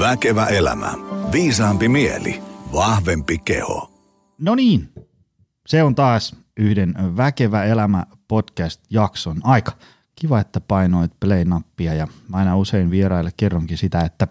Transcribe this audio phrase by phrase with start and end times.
[0.00, 0.92] Väkevä elämä.
[1.32, 2.42] Viisaampi mieli.
[2.72, 3.90] Vahvempi keho.
[4.38, 4.92] No niin,
[5.66, 9.72] se on taas yhden Väkevä elämä podcast-jakson aika.
[10.14, 14.28] Kiva, että painoit play-nappia ja mä aina usein vieraille kerronkin sitä, että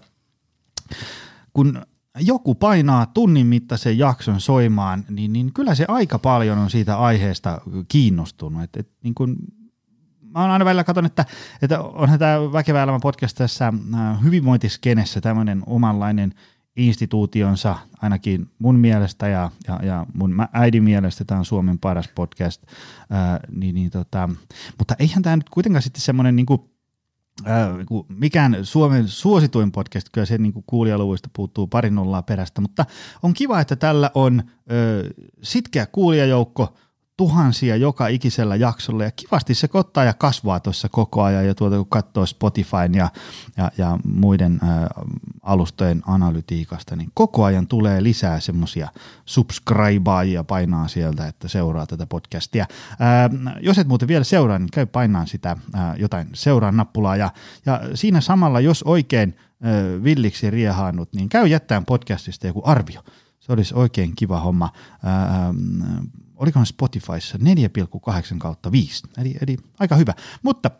[1.53, 1.81] kun
[2.19, 7.61] joku painaa tunnin mittaisen jakson soimaan, niin, niin kyllä se aika paljon on siitä aiheesta
[7.87, 8.63] kiinnostunut.
[8.63, 9.37] Et, et, niin kun,
[10.33, 11.25] mä oon aina välillä katsonut, että,
[11.61, 16.33] että onhan tämä Väkevä elämä podcast tässä äh, hyvinvointiskenessä tämmöinen omanlainen
[16.75, 21.25] instituutionsa, ainakin mun mielestä ja, ja, ja mun äidin mielestä.
[21.25, 22.63] Tämä on Suomen paras podcast,
[23.09, 24.29] ää, niin, niin tota,
[24.77, 26.69] mutta eihän tämä nyt kuitenkaan sitten semmoinen niinku,
[27.45, 32.85] ää, niinku mikään Suomen suosituin podcast, kyllä se niinku kuulijaluvuista puuttuu pari nollaa perästä, mutta
[33.23, 35.09] on kiva, että tällä on ö,
[35.41, 36.73] sitkeä kuulijajoukko,
[37.19, 41.75] tuhansia joka ikisellä jaksolla ja kivasti se kottaa ja kasvaa tuossa koko ajan ja tuota
[41.75, 43.09] kun katsoo Spotifyn ja,
[43.57, 44.67] ja, ja muiden ä,
[45.43, 48.87] alustojen analytiikasta, niin koko ajan tulee lisää semmoisia
[49.25, 52.65] subscribaajia painaa sieltä, että seuraa tätä podcastia.
[52.91, 52.95] Ä,
[53.61, 57.31] jos et muuten vielä seuraa, niin käy painaan sitä ä, jotain seuraa nappulaa ja,
[57.65, 63.01] ja siinä samalla, jos oikein ä, villiksi riehaannut, niin käy jättämään podcastista joku arvio.
[63.39, 64.69] Se olisi oikein kiva homma.
[65.03, 65.53] Ää,
[66.39, 70.13] olikohan Spotifyssa 4,8 kautta 5, eli, eli aika hyvä.
[70.43, 70.71] Mutta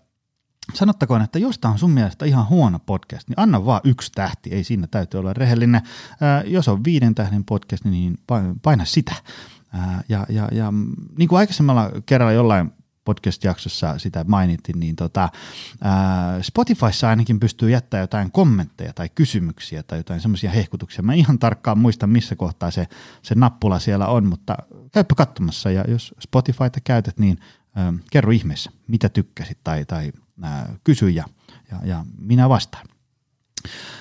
[0.73, 4.49] sanottakoon, että jos tämä on sun mielestä ihan huono podcast, niin anna vaan yksi tähti,
[4.49, 5.81] ei siinä täytyy olla rehellinen.
[6.21, 8.17] Ää, jos on viiden tähden podcast, niin
[8.61, 9.13] paina sitä.
[9.73, 10.73] Ää, ja, ja, ja
[11.17, 12.71] niin kuin aikaisemmalla kerralla jollain
[13.09, 15.29] podcast-jaksossa sitä mainittiin, niin tota,
[16.41, 21.03] Spotifyssa ainakin pystyy jättämään jotain kommentteja tai kysymyksiä tai jotain semmoisia hehkutuksia.
[21.03, 22.87] Mä ihan tarkkaan muistan, missä kohtaa se,
[23.21, 24.57] se nappula siellä on, mutta
[24.91, 27.39] käypä katsomassa ja jos Spotifyta käytät, niin
[27.75, 31.25] ää, kerro ihmeessä, mitä tykkäsit tai, tai ää, kysy ja,
[31.71, 32.85] ja, ja minä vastaan.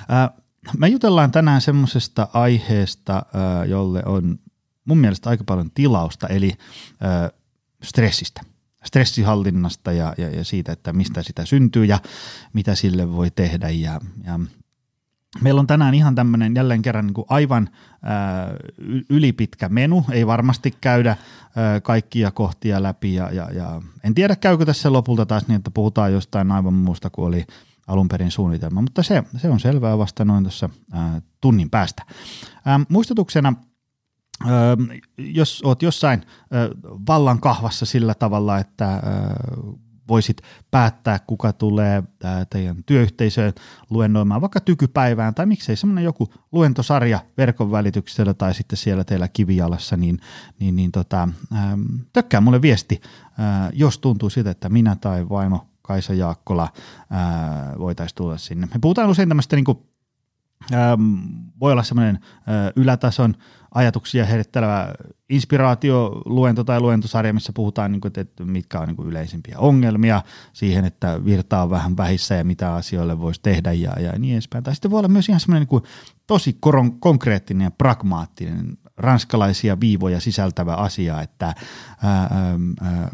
[0.08, 0.30] Ää,
[0.78, 3.22] me jutellaan tänään semmoisesta aiheesta,
[3.68, 4.38] jolle on
[4.84, 6.52] mun mielestä aika paljon tilausta, eli
[7.82, 8.40] stressistä–
[8.88, 11.98] stressihallinnasta ja, ja, ja siitä, että mistä sitä syntyy ja
[12.52, 13.68] mitä sille voi tehdä.
[13.68, 14.40] Ja, ja
[15.40, 17.68] Meillä on tänään ihan tämmöinen jälleen kerran niin kuin aivan
[18.02, 18.50] ää,
[19.10, 21.16] ylipitkä menu, ei varmasti käydä
[21.56, 25.70] ää, kaikkia kohtia läpi ja, ja, ja en tiedä käykö tässä lopulta taas niin, että
[25.70, 27.46] puhutaan jostain aivan muusta kuin oli
[27.86, 30.70] alun perin suunnitelma, mutta se, se on selvää vasta noin tuossa
[31.40, 32.02] tunnin päästä.
[32.64, 33.54] Ää, muistutuksena–
[35.18, 36.22] Jos oot jossain
[37.08, 39.02] vallan kahvassa sillä tavalla, että
[40.08, 42.02] voisit päättää, kuka tulee
[42.50, 43.52] teidän työyhteisöön
[43.90, 49.96] luennoimaan vaikka tykypäivään tai miksei semmoinen joku luentosarja verkon välityksellä tai sitten siellä teillä kivijalassa,
[49.96, 50.20] niin,
[50.60, 51.28] niin, niin tota,
[52.12, 53.00] tökkää mulle viesti,
[53.72, 56.68] jos tuntuu siltä, että minä tai vaimo Kaisa Jaakkola
[57.78, 58.66] voitaisiin tulla sinne.
[58.66, 59.78] Me puhutaan usein tämmöistä niin kuin,
[61.60, 62.18] voi olla semmoinen
[62.76, 63.34] ylätason
[63.74, 64.94] ajatuksia herättelevä
[65.28, 70.84] inspiraatioluento tai luentosarja, missä puhutaan, niin kuin, että mitkä on niin kuin yleisimpiä ongelmia siihen,
[70.84, 74.64] että virtaa on vähän vähissä ja mitä asioille voisi tehdä ja, ja niin edespäin.
[74.64, 75.82] Tai sitten voi olla myös ihan semmoinen niin
[76.26, 81.54] tosi koron, konkreettinen ja pragmaattinen ranskalaisia viivoja sisältävä asia, että ää,
[82.02, 82.28] ää,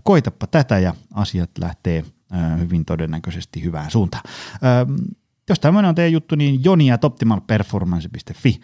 [0.02, 4.22] koitapa tätä ja asiat lähtee ää, hyvin todennäköisesti hyvään suuntaan.
[4.62, 4.86] Ää,
[5.48, 8.60] jos tämmöinen on teidän juttu, niin joni.optimalperformance.fi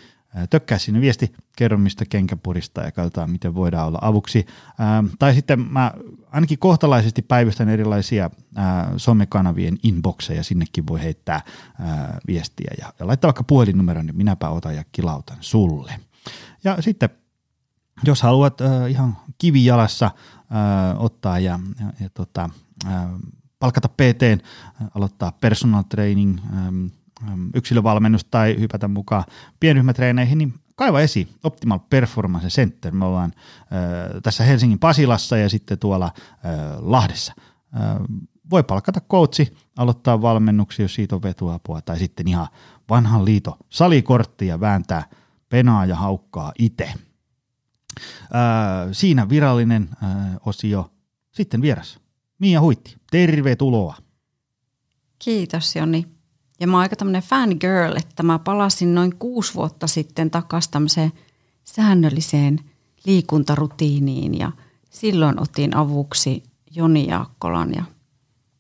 [0.51, 4.47] tökkää sinne viesti, kerro mistä kenkä puristaa ja katsotaan, miten voidaan olla avuksi.
[4.79, 5.93] Ää, tai sitten mä
[6.33, 11.41] ainakin kohtalaisesti päivystän erilaisia ää, somekanavien inboxeja, sinnekin voi heittää
[11.81, 15.93] ää, viestiä ja, ja laittaa vaikka puhelinnumeron, niin minäpä otan ja kilautan sulle.
[16.65, 17.09] Ja sitten
[18.05, 20.11] jos haluat ää, ihan kivijalassa
[20.51, 22.51] ää, ottaa ja, ja, ja tota,
[22.87, 23.11] ää,
[23.59, 24.45] palkata PT,
[24.95, 26.73] aloittaa personal training, ää,
[27.55, 29.25] yksilövalmennus tai hypätä mukaan
[29.61, 32.93] pienryhmätreeneihin, niin kaiva esiin Optimal Performance Center.
[32.93, 33.33] Me ollaan
[34.23, 36.13] tässä Helsingin Pasilassa ja sitten tuolla
[36.79, 37.35] Lahdessa.
[38.51, 42.49] Voi palkata coachi, aloittaa valmennuksia, jos siitä on vetuapua, tai sitten ihan
[42.89, 45.05] vanhan liito salikortti ja vääntää
[45.49, 46.93] penaa ja haukkaa itse.
[48.93, 49.89] Siinä virallinen
[50.47, 50.91] osio.
[51.33, 52.01] Sitten vieras.
[52.39, 53.97] Mia Huitti, tervetuloa.
[55.19, 56.07] Kiitos Joni.
[56.61, 61.13] Ja mä oon aika tämmöinen fangirl, että mä palasin noin kuusi vuotta sitten takaisin tämmöiseen
[61.65, 62.59] säännölliseen
[63.05, 64.53] liikuntarutiiniin ja
[64.91, 67.85] silloin otin avuksi Joni Jaakkolan ja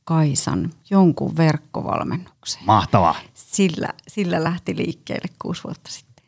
[0.05, 2.63] Kaisan jonkun verkkovalmennuksen.
[2.67, 3.15] Mahtavaa.
[3.35, 6.25] Sillä, sillä lähti liikkeelle kuusi vuotta sitten.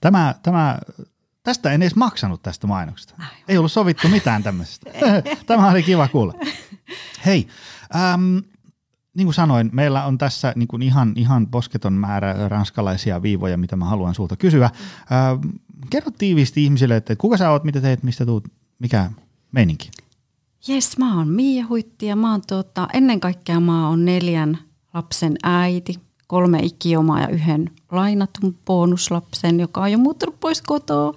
[0.00, 0.78] Tämä, tämä,
[1.42, 3.14] tästä en edes maksanut tästä mainoksesta.
[3.18, 3.34] Aivan.
[3.48, 4.90] Ei ollut sovittu mitään tämmöisestä.
[5.46, 6.34] tämä oli kiva kuulla.
[7.26, 7.48] Hei,
[7.96, 8.38] ähm,
[9.14, 13.76] niin kuin sanoin, meillä on tässä niin kuin ihan, ihan posketon määrä ranskalaisia viivoja, mitä
[13.76, 14.70] mä haluan sulta kysyä.
[15.42, 15.52] Mm.
[15.90, 18.48] kerro tiiviisti ihmisille, että kuka sä oot, mitä teet, mistä tuut,
[18.78, 19.10] mikä
[19.52, 19.90] meininki?
[20.68, 24.58] Jes, mä oon Miia Huitti ja mä oon tuota, ennen kaikkea mä oon neljän
[24.94, 31.14] lapsen äiti, kolme ikiomaa ja yhden lainatun bonuslapsen, joka on jo muuttunut pois kotoa.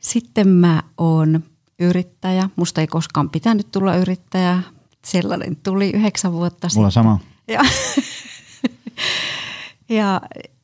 [0.00, 1.44] Sitten mä oon
[1.78, 2.50] yrittäjä.
[2.56, 4.62] Musta ei koskaan pitänyt tulla yrittäjä.
[5.06, 7.04] Sellainen tuli yhdeksän vuotta Mulla sitten.
[7.04, 7.20] sama.
[7.48, 7.60] Ja,
[9.98, 10.20] ja,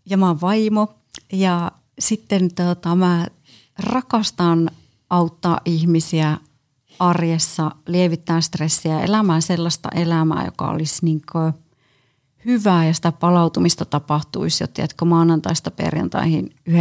[0.07, 0.95] ja mä oon vaimo.
[1.33, 3.27] Ja sitten tota, mä
[3.79, 4.71] rakastan
[5.11, 6.37] auttaa ihmisiä
[6.99, 11.23] arjessa, lievittää stressiä ja elämään sellaista elämää, joka olisi niin
[12.45, 16.73] hyvää ja sitä palautumista tapahtuisi jo, tiedätkö, maanantaista perjantaihin 9-5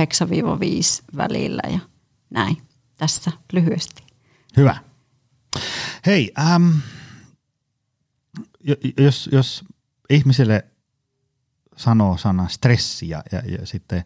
[1.17, 1.79] välillä ja
[2.29, 2.57] näin
[2.97, 4.03] tässä lyhyesti.
[4.57, 4.75] Hyvä.
[6.05, 6.69] Hei, ähm,
[8.97, 9.65] jos, jos
[10.09, 10.65] ihmiselle
[11.77, 14.03] sanoo sana stressi ja, ja, ja sitten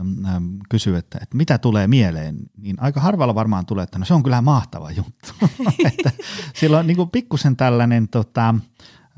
[0.00, 4.14] ähm, kysyy, että, että mitä tulee mieleen, niin aika harvalla varmaan tulee, että no se
[4.14, 5.32] on kyllä mahtava juttu.
[5.98, 6.10] että
[6.54, 8.54] sillä on niin pikkusen tällainen tota,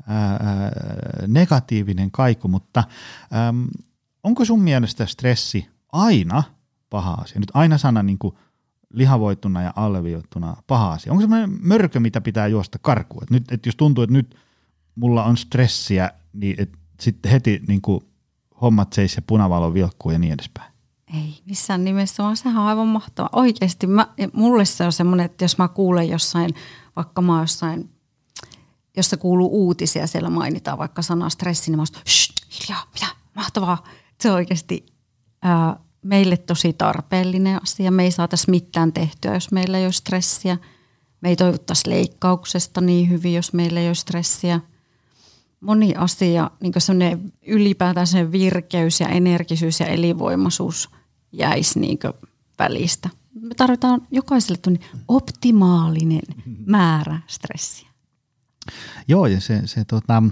[0.07, 0.71] ää,
[1.27, 2.83] negatiivinen kaiku, mutta
[3.49, 3.67] äm,
[4.23, 6.43] onko sun mielestä stressi aina
[6.89, 7.39] paha asia?
[7.39, 8.35] Nyt aina sana niin kuin
[8.93, 11.11] lihavoittuna ja alleviivattuna paha asia.
[11.11, 13.23] Onko semmoinen mörkö, mitä pitää juosta karkuun?
[13.23, 14.35] Et nyt, et jos tuntuu, että nyt
[14.95, 18.01] mulla on stressiä, niin sitten heti niin kuin
[18.61, 20.73] hommat seis ja punavalo vilkkuu ja niin edespäin.
[21.13, 23.29] Ei missään nimessä, vaan sehän on aivan mahtavaa.
[23.33, 26.55] Oikeasti mä, mulle se on semmoinen, että jos mä kuulen jossain,
[26.95, 27.89] vaikka mä jossain,
[28.97, 32.03] jossa kuuluu uutisia, siellä mainitaan vaikka sana stressi, niin mä oon,
[32.59, 33.05] hiljaa, mitä,
[33.35, 33.83] mahtavaa.
[34.21, 34.85] Se on oikeasti
[35.41, 37.91] ää, meille tosi tarpeellinen asia.
[37.91, 40.57] Me ei saataisi mitään tehtyä, jos meillä ei ole stressiä.
[41.21, 44.59] Me ei toivottaisi leikkauksesta niin hyvin, jos meillä ei ole stressiä.
[45.61, 50.89] Moni asia, niin ylipäätään se virkeys ja energisyys ja elinvoimaisuus
[51.31, 51.99] jäisi niin
[52.59, 53.09] välistä.
[53.41, 56.21] Me tarvitaan jokaiselle optimaalinen
[56.65, 57.87] määrä stressiä.
[59.07, 60.23] Joo, ja se, se tota,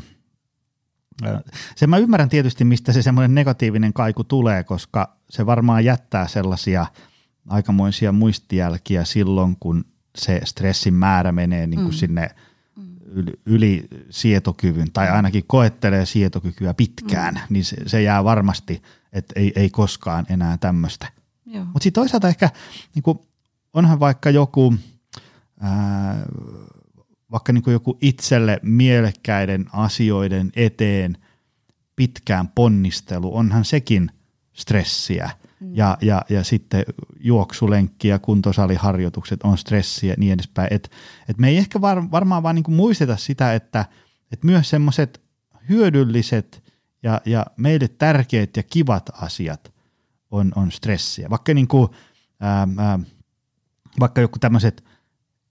[1.76, 6.86] se mä ymmärrän tietysti, mistä se semmoinen negatiivinen kaiku tulee, koska se varmaan jättää sellaisia
[7.50, 9.86] aikamoisia muistijälkiä silloin, kun
[10.18, 11.98] se stressin määrä menee niin kuin mm.
[11.98, 12.30] sinne
[13.14, 17.42] yli, yli sietokyvyn tai ainakin koettelee sietokykyä pitkään, mm.
[17.50, 18.82] niin se, se jää varmasti,
[19.14, 21.12] että ei, ei koskaan enää tämmöistä.
[21.64, 22.50] Mutta sitten toisaalta ehkä
[22.96, 23.20] niin kuin,
[23.74, 24.76] onhan vaikka joku,
[25.60, 26.26] ää,
[27.32, 31.18] vaikka niin joku itselle mielekkäiden asioiden eteen
[31.96, 34.12] pitkään ponnistelu, onhan sekin
[34.54, 35.30] stressiä.
[35.64, 35.76] Mm.
[35.76, 36.84] Ja, ja, ja sitten
[37.20, 40.68] juoksulenkki ja kuntosaliharjoitukset on stressiä ja niin edespäin.
[40.72, 40.92] Et,
[41.30, 43.86] et me ei ehkä var, varmaan vaan niin muisteta sitä, että
[44.32, 45.22] et myös semmoiset
[45.70, 46.64] hyödylliset
[47.04, 49.74] ja, ja meille tärkeät ja kivat asiat
[50.32, 51.30] on, on stressiä.
[51.30, 51.90] Vaikka, niin kuin,
[52.40, 53.00] ää, ää,
[54.00, 54.84] vaikka joku tämmöiset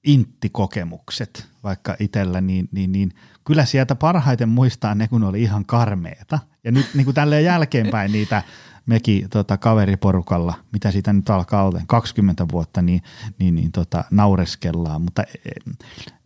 [0.04, 3.12] inttikokemukset vaikka itsellä, niin, niin, niin
[3.44, 6.38] kyllä sieltä parhaiten muistaa ne, kun oli ihan karmeeta.
[6.64, 8.42] Ja nyt niin kuin tälleen jälkeenpäin niitä
[8.86, 13.02] mekin tota, kaveriporukalla, mitä siitä nyt alkaa olla, 20 vuotta, niin,
[13.38, 15.02] niin, niin tota, naureskellaan.
[15.02, 15.50] Mutta e,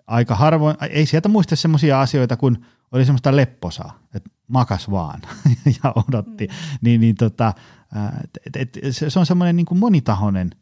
[0.06, 2.58] aika harvoin, ei sieltä muista semmoisia asioita, kun
[2.92, 5.20] oli semmoista lepposaa, että makas vaan
[5.82, 6.46] ja odotti.
[6.46, 6.52] Mm.
[6.80, 7.52] Niin, niin tota,
[8.46, 10.50] et, et, se on semmoinen niin kuin monitahoinen–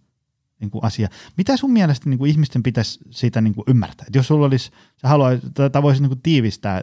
[0.65, 1.09] niin kuin asia.
[1.37, 4.07] Mitä sun mielestä niin kuin ihmisten pitäisi siitä niin kuin ymmärtää?
[4.09, 4.71] Et jos sulla olisi,
[5.03, 6.83] sä haluaisit, tai voisit niin kuin tiivistää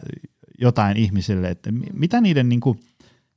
[0.58, 2.80] jotain ihmisille, että mitä niiden, niin kuin,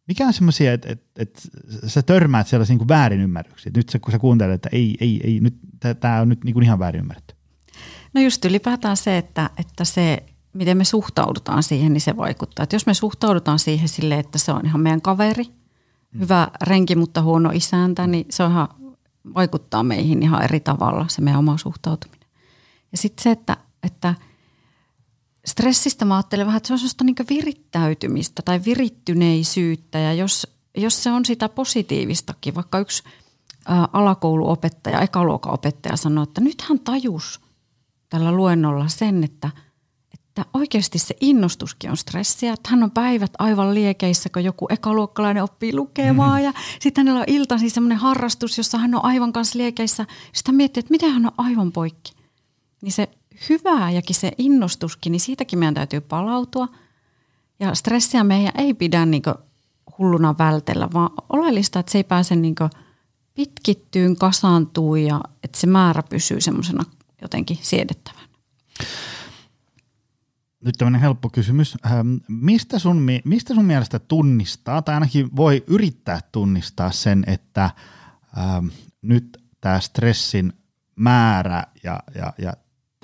[0.08, 1.42] mikä on semmoisia, että, että, että
[1.88, 3.74] sä törmäät sellaisiin niin väärinymmärryksiin.
[3.76, 5.56] Nyt se, kun sä kuuntelet, että ei, ei, ei, nyt
[6.00, 7.36] tämä on nyt niin kuin ihan väärin ymmärretty.
[8.14, 12.64] No just ylipäätään se, että, että se, miten me suhtaudutaan siihen, niin se vaikuttaa.
[12.64, 15.46] Että jos me suhtaudutaan siihen silleen, että se on ihan meidän kaveri,
[16.20, 18.68] hyvä renki, mutta huono isäntä, niin se on ihan
[19.34, 22.30] vaikuttaa meihin ihan eri tavalla se meidän oma suhtautuminen.
[22.92, 24.16] Ja sitten se, että, että
[25.46, 30.48] stressistä mä ajattelen vähän, että se on sellaista niin virittäytymistä tai virittyneisyyttä ja jos,
[30.78, 33.04] jos se on sitä positiivistakin, vaikka yksi
[33.94, 37.40] alakouluopettaja, ekaluokan opettaja sanoi, että nyt hän tajus
[38.10, 39.50] tällä luennolla sen, että–
[40.38, 42.54] että oikeasti se innostuskin on stressiä.
[42.54, 47.26] Että hän on päivät aivan liekeissä, kun joku ekaluokkalainen oppii lukemaan ja sitten hänellä on
[47.28, 50.06] iltaisin semmoinen harrastus, jossa hän on aivan kanssa liekeissä.
[50.34, 52.14] Sitten hän miettii, että miten hän on aivan poikki.
[52.82, 53.10] Niin se
[53.50, 56.68] hyvää ja se innostuskin, niin siitäkin meidän täytyy palautua.
[57.60, 59.24] Ja stressiä meidän ei pidä niin
[59.98, 62.56] hulluna vältellä, vaan oleellista, että se ei pääse niin
[63.34, 66.84] pitkittyyn, kasaantuu ja että se määrä pysyy semmoisena
[67.22, 68.26] jotenkin siedettävän
[70.66, 71.78] nyt tämmöinen helppo kysymys.
[71.86, 77.70] Ähm, mistä, sun, mistä sun mielestä tunnistaa, tai ainakin voi yrittää tunnistaa sen, että
[78.38, 78.68] ähm,
[79.02, 80.54] nyt tämä stressin
[80.96, 82.54] määrä ja, ja, ja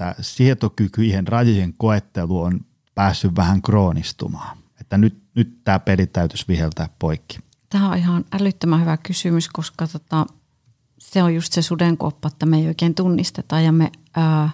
[0.01, 2.65] tämä sietokykyjen rajojen koettelu on
[2.95, 4.57] päässyt vähän kroonistumaan?
[4.79, 7.39] Että nyt, nyt tämä peli täytyisi viheltää poikki.
[7.69, 10.25] Tämä on ihan älyttömän hyvä kysymys, koska tota,
[10.97, 14.49] se on just se sudenkuoppa, että me ei oikein tunnisteta ja me ää,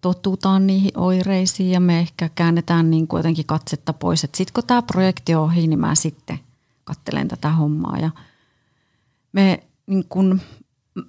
[0.00, 4.20] totutaan niihin oireisiin ja me ehkä käännetään niin kuitenkin katsetta pois.
[4.20, 6.38] Sitten kun tämä projekti on ohi, niin mä sitten
[6.84, 8.10] kattelen tätä hommaa ja
[9.32, 10.40] me niin kun,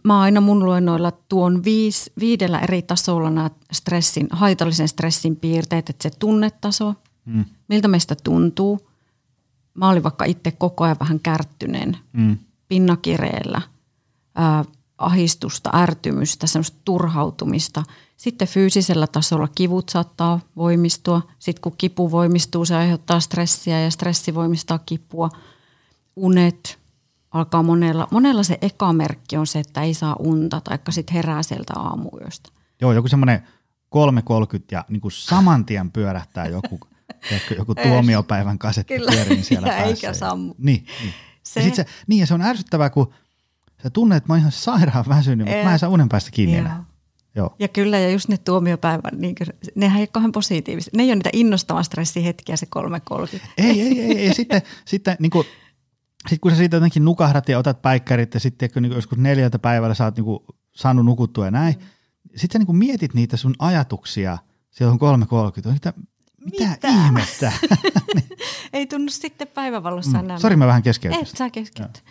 [0.03, 6.09] mä aina mun luennoilla tuon viis, viidellä eri tasolla nämä stressin, haitallisen stressin piirteet, että
[6.09, 7.45] se tunnetaso, mm.
[7.67, 8.89] miltä meistä tuntuu.
[9.73, 12.37] Mä olin vaikka itse koko ajan vähän kärttyneen, mm.
[12.67, 13.61] pinnakireellä,
[14.35, 14.65] ää,
[14.97, 17.83] ahistusta, ärtymystä, semmoista turhautumista.
[18.17, 21.21] Sitten fyysisellä tasolla kivut saattaa voimistua.
[21.39, 25.29] Sitten kun kipu voimistuu, se aiheuttaa stressiä ja stressi voimistaa kipua.
[26.15, 26.79] Unet,
[27.33, 31.43] alkaa monella, monella se eka merkki on se, että ei saa unta tai sitten herää
[31.43, 32.49] sieltä aamuyöstä.
[32.81, 33.43] Joo, joku semmoinen
[33.95, 36.79] 3.30 ja niin kuin saman tien pyörähtää joku,
[37.57, 39.89] joku tuomiopäivän kasetti pyörin siellä ja päässä.
[39.89, 40.53] eikä sammu.
[40.57, 41.13] Niin, niin.
[41.43, 41.59] Se...
[41.59, 43.13] Ja sit se, niin, ja se on ärsyttävää, kun
[43.83, 46.57] sä tunnet, että mä oon ihan sairaan väsynyt, mutta mä en saa unen päästä kiinni
[46.57, 46.65] Joo.
[46.65, 46.83] enää.
[47.35, 47.55] Joo.
[47.59, 50.91] Ja kyllä, ja just ne tuomiopäivän, niin kuin, nehän ei ole kauhean positiivisia.
[50.95, 53.39] Ne ei ole niitä innostavan stressihetkiä se 3.30.
[53.57, 54.17] Ei, ei, ei.
[54.17, 54.33] ei.
[54.33, 55.47] sitten, sitten niin kuin,
[56.29, 59.59] sitten kun sä siitä jotenkin nukahdat ja otat päikkärit ja sitten kun niin joskus neljältä
[59.59, 60.39] päivällä sä oot niin kuin
[60.75, 62.29] saanut nukuttua ja näin, mm.
[62.35, 64.37] sitten sä niin kuin mietit niitä sun ajatuksia,
[64.71, 65.93] siellä on 3.30, mitä,
[66.45, 66.87] mitä, mitä?
[66.87, 67.51] ihmettä?
[68.73, 70.23] ei tunnu sitten päivävalossa mm.
[70.25, 70.39] enää.
[70.39, 71.21] Sori, mä vähän keskeytin.
[71.21, 72.03] Et sä keskeyt.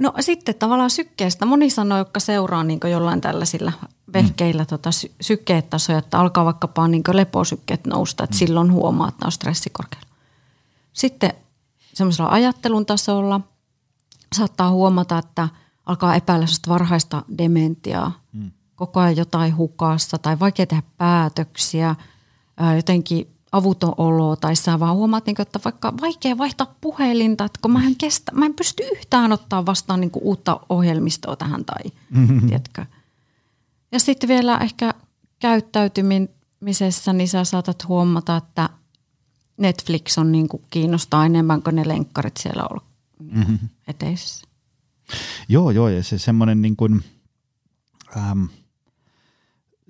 [0.00, 1.46] No sitten tavallaan sykkeestä.
[1.46, 3.72] Moni sanoo, jotka seuraa niin jollain tällaisilla
[4.12, 4.66] vehkeillä mm.
[4.66, 8.38] tota, sy- sykkeetasoja, että alkaa vaikkapa niin leposykkeet nousta, että mm.
[8.38, 10.08] silloin huomaa, että on stressi korkealla.
[10.92, 11.32] Sitten
[11.94, 13.40] semmoisella ajattelun tasolla–
[14.32, 15.48] saattaa huomata, että
[15.86, 18.50] alkaa epäillä varhaista dementiaa, mm.
[18.74, 21.94] koko ajan jotain hukassa tai vaikea tehdä päätöksiä,
[22.76, 27.72] jotenkin avuton olo tai sä vaan huomaat, niin että vaikka vaikea vaihtaa puhelinta, että kun
[27.72, 32.40] mä en, kestä, mä en pysty yhtään ottaa vastaan niin uutta ohjelmistoa tähän tai mm-hmm.
[32.48, 32.86] tiedätkö.
[33.92, 34.94] Ja sitten vielä ehkä
[35.38, 38.68] käyttäytymisessä, niin sä saatat huomata, että
[39.56, 42.80] Netflix on niin kuin kiinnostaa enemmän kuin ne lenkkarit siellä on
[43.30, 43.58] mm-hmm.
[43.88, 44.46] eteisessä.
[45.48, 47.04] Joo, joo, ja se semmoinen niin kuin,
[48.16, 48.44] ähm,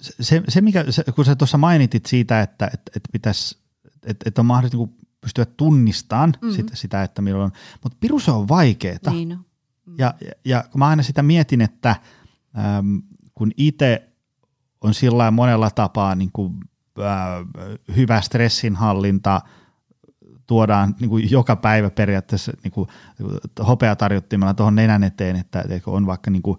[0.01, 3.59] se, se, mikä, se, kun sä tuossa mainitit siitä, että, että, että pitäisi,
[4.03, 6.57] että, että on mahdollista niin pystyä tunnistamaan mm-hmm.
[6.57, 8.99] sitä, sitä, että milloin, mutta piru se on vaikeaa.
[9.11, 9.37] Niin no.
[9.87, 9.95] mm.
[9.99, 11.97] ja, ja, ja kun mä aina sitä mietin, että
[12.59, 12.97] ähm,
[13.35, 14.09] kun itse
[14.81, 16.55] on sillä monella tapaa niin kuin,
[16.99, 19.41] äh, hyvä stressinhallinta–
[20.47, 22.89] tuodaan niin kuin joka päivä periaatteessa niin kuin
[23.67, 26.59] hopeatarjottimella tuohon nenän eteen, että, että on vaikka niin kuin,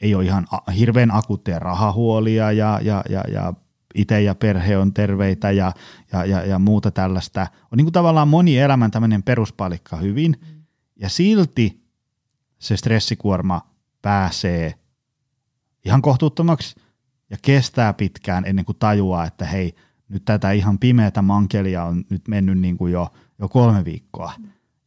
[0.00, 0.46] ei ole ihan
[0.78, 3.54] hirveän akuutteja rahahuolia ja, ja, ja, ja
[3.94, 5.72] itse ja perhe on terveitä ja,
[6.12, 7.40] ja, ja, ja muuta tällaista.
[7.42, 10.62] On niin kuin tavallaan moni elämän tämmöinen peruspalikka hyvin mm.
[10.96, 11.82] ja silti
[12.58, 13.60] se stressikuorma
[14.02, 14.74] pääsee
[15.84, 16.76] ihan kohtuuttomaksi
[17.30, 19.74] ja kestää pitkään ennen kuin tajuaa, että hei,
[20.08, 24.32] nyt tätä ihan pimeätä mankelia on nyt mennyt niin kuin jo– jo kolme viikkoa.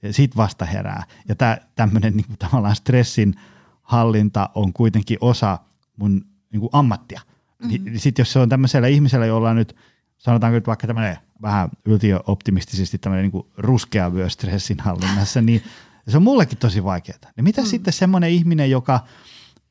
[0.02, 1.04] Ja sit vasta herää.
[1.28, 3.36] Ja tämä tämmöinen niin tavallaan stressin
[3.82, 5.60] hallinta on kuitenkin osa
[5.98, 7.22] mun niin kuin ammattia.
[7.64, 7.98] Mm-hmm.
[7.98, 9.76] Sitten jos se on tämmöisellä ihmisellä, jolla on nyt,
[10.18, 15.64] sanotaanko nyt vaikka tämmöinen vähän yltiöoptimistisesti tämmöinen niin kuin ruskea vyö stressin hallinnassa, niin
[16.08, 17.18] se on mullekin tosi vaikeaa.
[17.36, 17.68] Niin mitä mm.
[17.68, 19.00] sitten semmoinen ihminen, joka,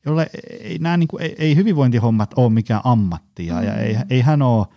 [0.05, 0.29] jolle
[0.59, 3.63] ei, nämä niin kuin, ei, ei hyvinvointihommat ole mikään ammatti ja, mm.
[3.63, 4.67] ja ei, ei hän ole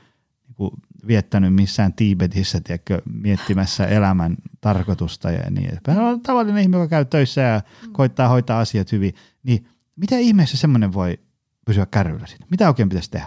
[0.59, 0.71] niin
[1.07, 5.99] viettänyt missään Tiibetissä tiedätkö, miettimässä elämän tarkoitusta ja niin edespäin.
[5.99, 7.93] On tavallinen ihminen, joka käy töissä ja mm.
[7.93, 9.15] koittaa hoitaa asiat hyvin.
[9.43, 11.19] Niin mitä ihmeessä semmoinen voi
[11.65, 12.47] pysyä kärryllä siitä?
[12.51, 13.27] Mitä oikein pitäisi tehdä?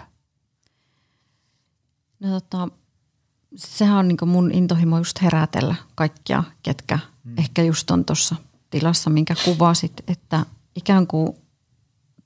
[2.20, 2.68] No tota,
[3.56, 7.38] sehän on niin mun intohimo just herätellä kaikkia, ketkä mm.
[7.38, 8.36] ehkä just on tuossa
[8.70, 11.32] tilassa, minkä kuvasit, että ikään kuin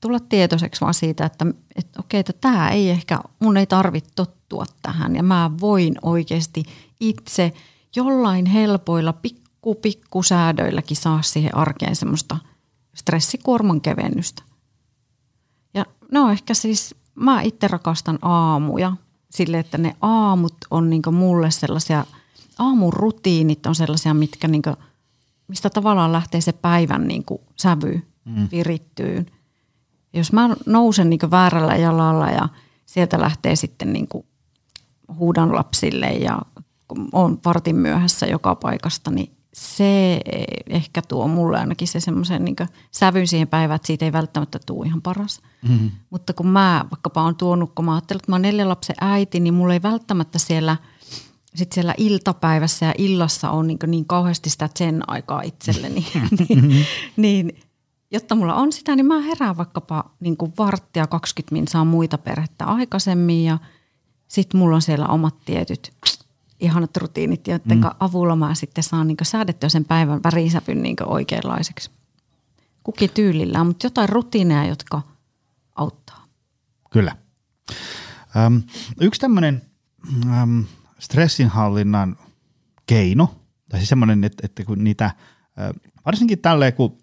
[0.00, 4.10] tulla tietoiseksi vaan siitä, että, että okei, että tämä ei ehkä, mun ei tarvitse
[4.52, 6.62] tottua tähän ja mä voin oikeasti
[7.00, 7.52] itse
[7.96, 12.38] jollain helpoilla pikku pikku säädöilläkin saa siihen arkeen semmoista
[12.94, 14.42] stressikuorman kevennystä.
[15.74, 18.96] Ja no ehkä siis, mä itse rakastan aamuja
[19.30, 22.04] sille, että ne aamut on niinku mulle sellaisia,
[22.58, 24.70] aamun rutiinit on sellaisia, mitkä niinku,
[25.48, 28.48] mistä tavallaan lähtee se päivän niinku sävy mm.
[28.52, 29.26] virittyyn–
[30.12, 32.48] jos mä nousen niin väärällä jalalla ja
[32.86, 34.08] sieltä lähtee sitten niin
[35.14, 36.38] huudan lapsille ja
[37.12, 40.20] on vartin myöhässä joka paikasta, niin se
[40.68, 42.56] ehkä tuo mulle ainakin se semmoisen niin
[42.90, 45.40] sävyn siihen päivään, että siitä ei välttämättä tule ihan paras.
[45.68, 45.90] Mm-hmm.
[46.10, 49.40] Mutta kun mä vaikkapa on tuonut, kun mä ajattelen, että mä oon neljän lapsen äiti,
[49.40, 50.76] niin mulla ei välttämättä siellä,
[51.54, 56.06] sit siellä iltapäivässä ja illassa on niin, niin kauheasti sitä sen aikaa itselleni.
[56.48, 57.60] niin, niin,
[58.10, 62.18] jotta mulla on sitä, niin mä herään vaikkapa niin kuin varttia 20 min saa muita
[62.18, 63.58] perhettä aikaisemmin ja
[64.32, 65.92] sitten mulla on siellä omat tietyt
[66.60, 67.90] ihanat rutiinit, joiden mm.
[68.00, 71.90] avulla mä sitten saan niin säädettyä sen päivän värisävyn niin oikeanlaiseksi.
[72.82, 75.02] Kukin tyylillä, mutta jotain rutiineja, jotka
[75.74, 76.24] auttaa.
[76.90, 77.16] Kyllä.
[78.36, 78.62] Öm,
[79.00, 79.62] yksi tämmöinen
[80.98, 82.16] stressinhallinnan
[82.86, 83.34] keino,
[83.70, 85.10] tai siis semmoinen, että, että kun niitä,
[86.06, 86.98] varsinkin tälleen kun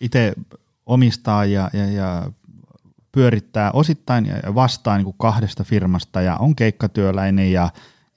[0.00, 0.34] itse
[0.86, 2.32] omistaa ja, ja, ja
[3.16, 7.70] pyörittää osittain vastaan niin kahdesta firmasta ja on keikkatyöläinen ja,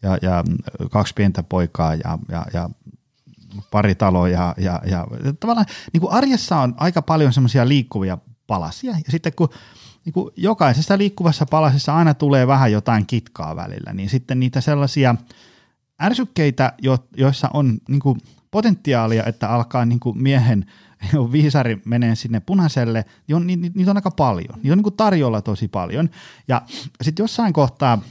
[0.04, 0.44] ja, ja
[0.92, 2.70] kaksi pientä poikaa ja, ja, ja
[3.72, 5.08] pari taloa ja, ja, ja
[5.40, 8.92] tavallaan niin kuin arjessa on aika paljon semmoisia liikkuvia palasia.
[8.92, 9.50] Ja sitten kun
[10.06, 15.16] niin kuin jokaisessa liikkuvassa palasessa aina tulee vähän jotain kitkaa välillä, niin sitten niitä sellaisia
[16.02, 20.66] ärsykkeitä, jo, joissa on niin kuin potentiaalia, että alkaa niin kuin miehen–
[21.32, 24.56] viisari menee sinne punaiselle, niin on, ni, niitä on aika paljon.
[24.56, 26.10] Niitä on niin kuin tarjolla tosi paljon.
[26.48, 26.62] Ja
[27.02, 28.02] sitten jossain kohtaa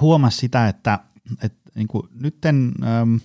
[0.00, 0.98] huomasi sitä, että,
[1.42, 3.16] että niin kuin nytten ähm,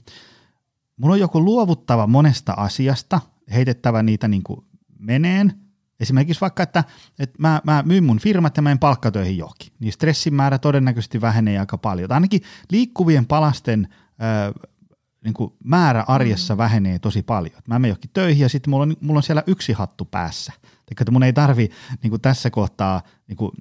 [0.98, 3.22] mulla on joku luovuttava monesta asiasta,
[3.54, 4.66] heitettävä niitä niin kuin
[5.00, 5.54] meneen.
[6.00, 6.84] Esimerkiksi vaikka, että,
[7.20, 11.60] että mä, mä myyn mun firmat ja menen palkkatöihin johonkin, niin stressin määrä todennäköisesti vähenee
[11.60, 12.10] aika paljon.
[12.10, 14.70] Tai ainakin liikkuvien palasten äh,
[15.24, 16.58] niin kuin määrä arjessa mm.
[16.58, 17.62] vähenee tosi paljon.
[17.68, 20.54] Mä menen johonkin töihin ja sitten mulla on, mulla on siellä yksi hattu päässä.
[20.64, 21.70] Eli mun ei tarvi
[22.04, 23.52] niin kuin tässä kohtaa, niin kuin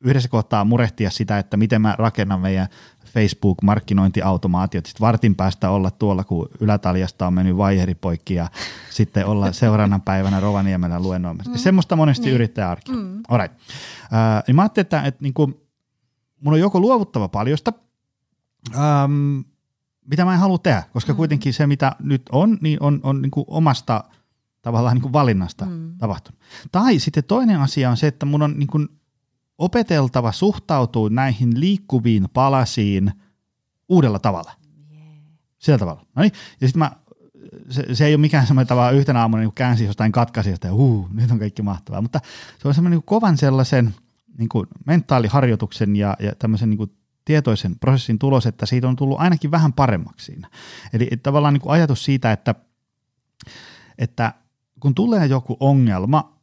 [0.00, 2.68] yhdessä kohtaa murehtia sitä, että miten mä rakennan meidän
[3.06, 8.48] Facebook-markkinointiautomaatiot, sitten vartin päästä olla tuolla, kun Ylätaljasta on mennyt vaiheri poikki ja
[8.90, 11.50] sitten olla seuraavana päivänä Rovaniemellä luennoimassa.
[11.50, 11.58] Mm.
[11.58, 12.34] Semmoista monesti niin.
[12.34, 12.92] yrittää arki.
[12.92, 13.22] Mm.
[13.28, 13.58] Alright.
[14.02, 15.54] Äh, niin mä ajattelin, että, että niin kuin,
[16.40, 17.72] mun on joko luovuttava paljosta,
[18.74, 19.40] ähm,
[20.10, 21.16] mitä mä en halua tehdä, koska mm.
[21.16, 24.04] kuitenkin se, mitä nyt on, niin on, on niin kuin omasta
[24.62, 25.98] tavallaan niin kuin valinnasta mm.
[25.98, 26.40] tapahtunut.
[26.72, 28.88] Tai sitten toinen asia on se, että mun on niin kuin
[29.58, 33.12] opeteltava suhtautua näihin liikkuviin palasiin
[33.88, 34.52] uudella tavalla.
[34.92, 35.06] Yeah.
[35.58, 36.06] Sillä tavalla.
[36.16, 36.32] No niin.
[36.60, 36.90] Ja sitten mä,
[37.70, 41.08] se, se, ei ole mikään semmoinen tavalla yhtenä aamuna niin käänsi jostain katkaisijasta ja huu,
[41.12, 42.02] nyt on kaikki mahtavaa.
[42.02, 42.20] Mutta
[42.58, 43.94] se on semmoinen niin kovan sellaisen
[44.38, 46.95] niin kuin mentaaliharjoituksen ja, ja tämmöisen niin kuin
[47.26, 50.50] tietoisen prosessin tulos, että siitä on tullut ainakin vähän paremmaksi siinä.
[50.92, 52.54] Eli tavallaan niin kuin ajatus siitä, että,
[53.98, 54.34] että
[54.80, 56.38] kun tulee joku ongelma,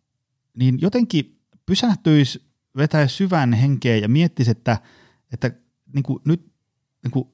[0.58, 2.43] niin jotenkin pysähtyisi,
[2.78, 4.78] vetäisi syvän henkeä ja miettisi, että,
[5.34, 5.52] että
[5.93, 6.52] niin kuin nyt
[7.04, 7.28] niin kuin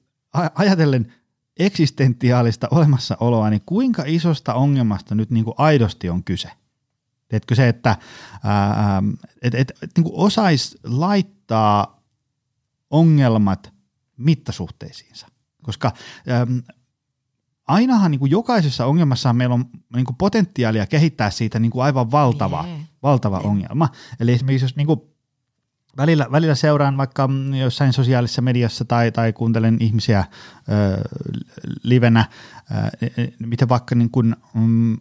[0.56, 1.14] ajatellen
[1.60, 6.52] eksistentiaalista olemassaoloa, niin kuinka isosta ongelmasta nyt niin kuin aidosti on kyse?
[7.28, 7.98] Teetkö se, että
[8.44, 9.04] ää,
[9.42, 11.99] et, et, et, niin osaisi laittaa
[12.90, 13.74] ongelmat
[14.18, 15.28] mittasuhteisiinsa.
[15.64, 15.92] Koska
[16.42, 16.62] äm,
[17.68, 22.12] ainahan niin kuin jokaisessa ongelmassa meillä on niin kuin potentiaalia kehittää siitä niin kuin aivan
[22.12, 22.80] valtava, yeah.
[23.04, 23.52] valtava yeah.
[23.52, 23.90] ongelma.
[24.20, 25.00] Eli esimerkiksi jos niin kuin
[25.98, 30.26] välillä, välillä seuraan vaikka jossain sosiaalisessa mediassa tai, tai kuuntelen ihmisiä
[30.70, 31.02] ö,
[31.84, 32.26] livenä,
[32.72, 34.98] ö, miten vaikka niin kuin, mm,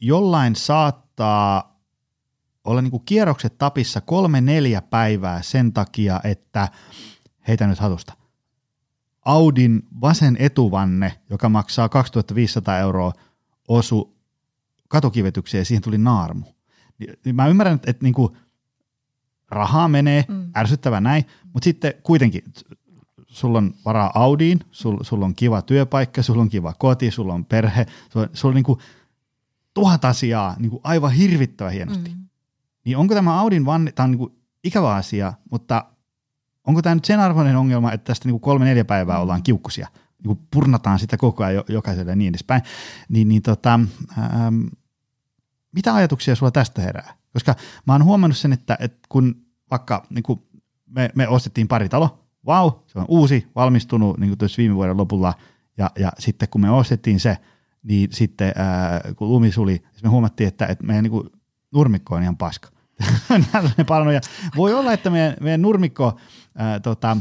[0.00, 1.69] jollain saattaa
[2.64, 6.68] olla niin kuin kierrokset tapissa kolme neljä päivää sen takia, että
[7.48, 8.12] heitä nyt hatusta.
[9.24, 13.12] Audin vasen etuvanne, joka maksaa 2500 euroa,
[13.68, 14.16] osu
[14.88, 16.46] katukivetykseen ja siihen tuli naarmu.
[17.32, 18.36] Mä ymmärrän, että, että niin kuin
[19.50, 20.50] rahaa menee, mm.
[20.56, 22.44] ärsyttävä näin, mutta sitten kuitenkin
[23.26, 27.44] sulla on varaa Audiin, sulla sul on kiva työpaikka, sulla on kiva koti, sulla on
[27.44, 28.78] perhe, sulla, sulla on niin kuin
[29.74, 32.10] tuhat asiaa niin kuin aivan hirvittävän hienosti.
[32.10, 32.19] Mm
[32.90, 34.30] niin onko tämä Audin vanne, tämä on niin
[34.64, 35.84] ikävä asia, mutta
[36.66, 39.22] onko tämä nyt sen arvoinen ongelma, että tästä niin kolme-neljä päivää mm.
[39.22, 39.88] ollaan kiukkusia,
[40.24, 42.62] niin purnataan sitä koko ajan jokaiselle ja niin edespäin,
[43.08, 43.80] niin, niin tota,
[44.18, 44.60] ähm,
[45.72, 47.14] mitä ajatuksia sulla tästä herää?
[47.32, 47.54] Koska
[47.86, 49.36] mä oon huomannut sen, että, että kun
[49.70, 50.42] vaikka niin kuin
[50.86, 55.34] me, me ostettiin pari talo, vau, se on uusi, valmistunut niin kuin viime vuoden lopulla,
[55.78, 57.36] ja, ja sitten kun me ostettiin se,
[57.82, 61.30] niin sitten ää, kun lumi suli, niin me huomattiin, että, että meidän niin kuin
[61.72, 62.79] nurmikko on ihan paska.
[64.14, 64.20] ja
[64.56, 66.18] voi olla, että meidän, meidän nurmikko,
[66.58, 67.16] ää, tota,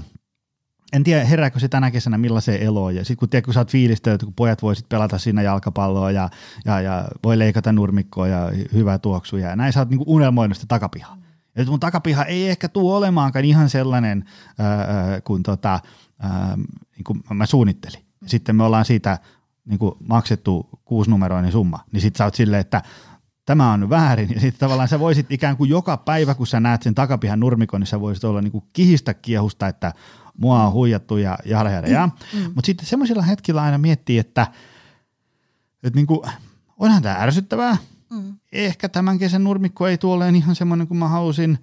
[0.94, 2.96] en tiedä herääkö se tänä kesänä millaiseen eloon.
[2.96, 6.12] Ja sitten kun, tiedät, kun sä oot fiilistä, että kun pojat voisit pelata siinä jalkapalloa
[6.12, 6.30] ja,
[6.66, 10.68] ja, ja voi leikata nurmikkoa ja hyvää tuoksuja ja näin sä oot niinku unelmoinut sitä
[10.68, 11.18] takapihaa.
[11.56, 14.26] Ja mun takapiha ei ehkä tule olemaankaan ihan sellainen
[14.60, 15.80] ää, kuin, tota,
[16.20, 16.58] ää,
[16.96, 18.06] niin kuin mä suunnittelin.
[18.26, 19.20] Sitten me ollaan siitä
[19.66, 22.82] niin kuin maksettu kuusinumeroinen summa, niin sitten sä oot silleen, että
[23.50, 24.30] tämä on väärin.
[24.34, 27.82] Ja sitten tavallaan sä voisit ikään kuin joka päivä, kun sä näet sen takapihan nurmikon,
[27.82, 29.94] niin sä voisit olla niin kuin kihistä kiehusta, että
[30.38, 32.10] mua on huijattu ja jada jada ja.
[32.34, 32.40] Mm.
[32.56, 34.48] Mutta sitten semmoisilla hetkillä aina miettii, että,
[35.84, 36.20] että niin kuin,
[36.78, 37.78] onhan tämä ärsyttävää.
[38.10, 38.34] Mm.
[38.52, 41.60] Ehkä tämän kesän nurmikko ei tule ihan semmoinen kuin mä halusin.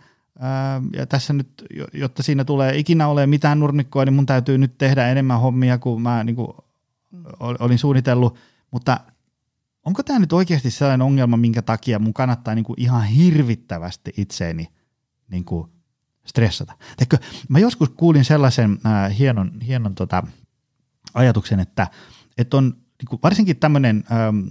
[0.96, 1.48] ja tässä nyt,
[1.92, 6.02] jotta siinä tulee ikinä ole mitään nurmikkoa, niin mun täytyy nyt tehdä enemmän hommia kuin
[6.02, 6.48] mä niin kuin
[7.38, 8.38] olin suunnitellut.
[8.70, 9.00] Mutta
[9.86, 14.68] onko tämä nyt oikeasti sellainen ongelma, minkä takia mun kannattaa niin kuin ihan hirvittävästi itseeni
[15.30, 15.68] niin kuin
[16.24, 16.72] stressata?
[16.96, 17.18] Teikö,
[17.48, 20.22] mä joskus kuulin sellaisen äh, hienon, hienon tota,
[21.14, 21.88] ajatuksen, että,
[22.38, 24.48] että on niin kuin varsinkin tämmöinen ähm,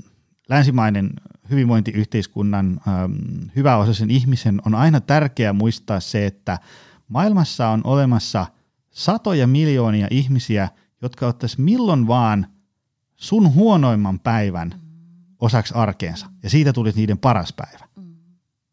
[0.50, 1.10] länsimainen
[1.50, 3.14] hyvinvointiyhteiskunnan ähm,
[3.56, 6.60] hyväosaisen ihmisen on aina tärkeää muistaa se, että
[7.08, 8.46] maailmassa on olemassa
[8.92, 10.70] satoja miljoonia ihmisiä,
[11.02, 12.48] jotka ottaisi milloin vaan
[13.16, 14.85] sun huonoimman päivän
[15.46, 17.86] osaksi arkeensa, ja siitä tulisi niiden paras päivä.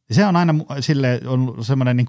[0.08, 2.06] Ja se on aina sille on semmoinen niin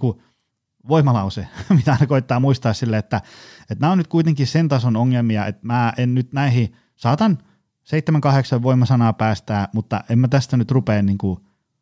[0.88, 1.48] voimalause,
[1.78, 3.22] mitä aina koittaa muistaa sille, että,
[3.62, 7.38] että nämä on nyt kuitenkin sen tason ongelmia, että mä en nyt näihin, saatan–
[7.84, 11.40] seitsemän, kahdeksan voimasanaa päästää, mutta en mä tästä nyt rupea niin kuin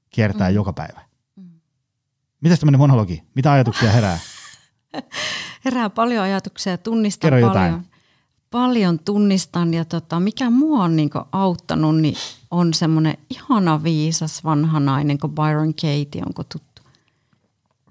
[0.10, 0.56] kiertää mm.
[0.56, 1.02] joka päivä.
[1.36, 1.50] Mm.
[2.42, 3.24] Mitäs tämmöinen monologi?
[3.36, 4.20] Mitä ajatuksia herää?
[5.66, 7.72] herää paljon ajatuksia, tunnistan Kerro paljon.
[7.72, 7.91] Jotain.
[8.52, 12.16] Paljon tunnistan ja tota, mikä mua on niin auttanut, niin
[12.52, 16.82] on semmoinen ihana viisas vanha nainen kuin Byron Katie, onko tuttu?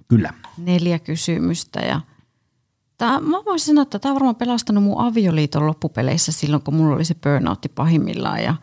[0.09, 0.35] Kyllä.
[0.59, 2.01] Neljä kysymystä ja
[3.01, 6.95] Tämä, mä voisin sanoa, että tämä on varmaan pelastanut mun avioliiton loppupeleissä silloin, kun mulla
[6.95, 8.55] oli se burnoutti pahimmillaan ja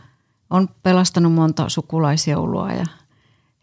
[0.49, 2.85] on pelastanut monta sukulaisjoulua ja,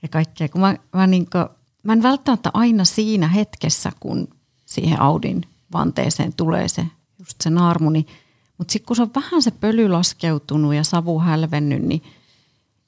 [0.03, 0.49] ja kaikkea.
[0.49, 1.47] Kun mä, mä, niin kuin,
[1.83, 4.29] mä en välttämättä aina siinä hetkessä, kun
[4.67, 5.43] siihen Audin
[5.73, 6.87] vanteeseen tulee se,
[7.19, 8.07] just se naarmu, niin,
[8.59, 12.03] mutta sitten kun se on vähän se pöly laskeutunut ja savu hälvennyt, niin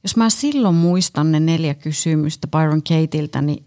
[0.03, 3.65] jos mä silloin muistan ne neljä kysymystä Byron Kateiltä, niin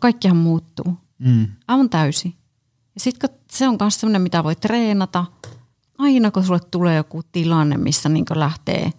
[0.00, 0.96] kaikkihan muuttuu.
[1.18, 1.46] Mm.
[1.68, 2.34] Aivan täysin.
[2.94, 5.24] Ja sitten se on myös sellainen, mitä voi treenata.
[5.98, 8.92] Aina kun sulle tulee joku tilanne, missä niin lähtee,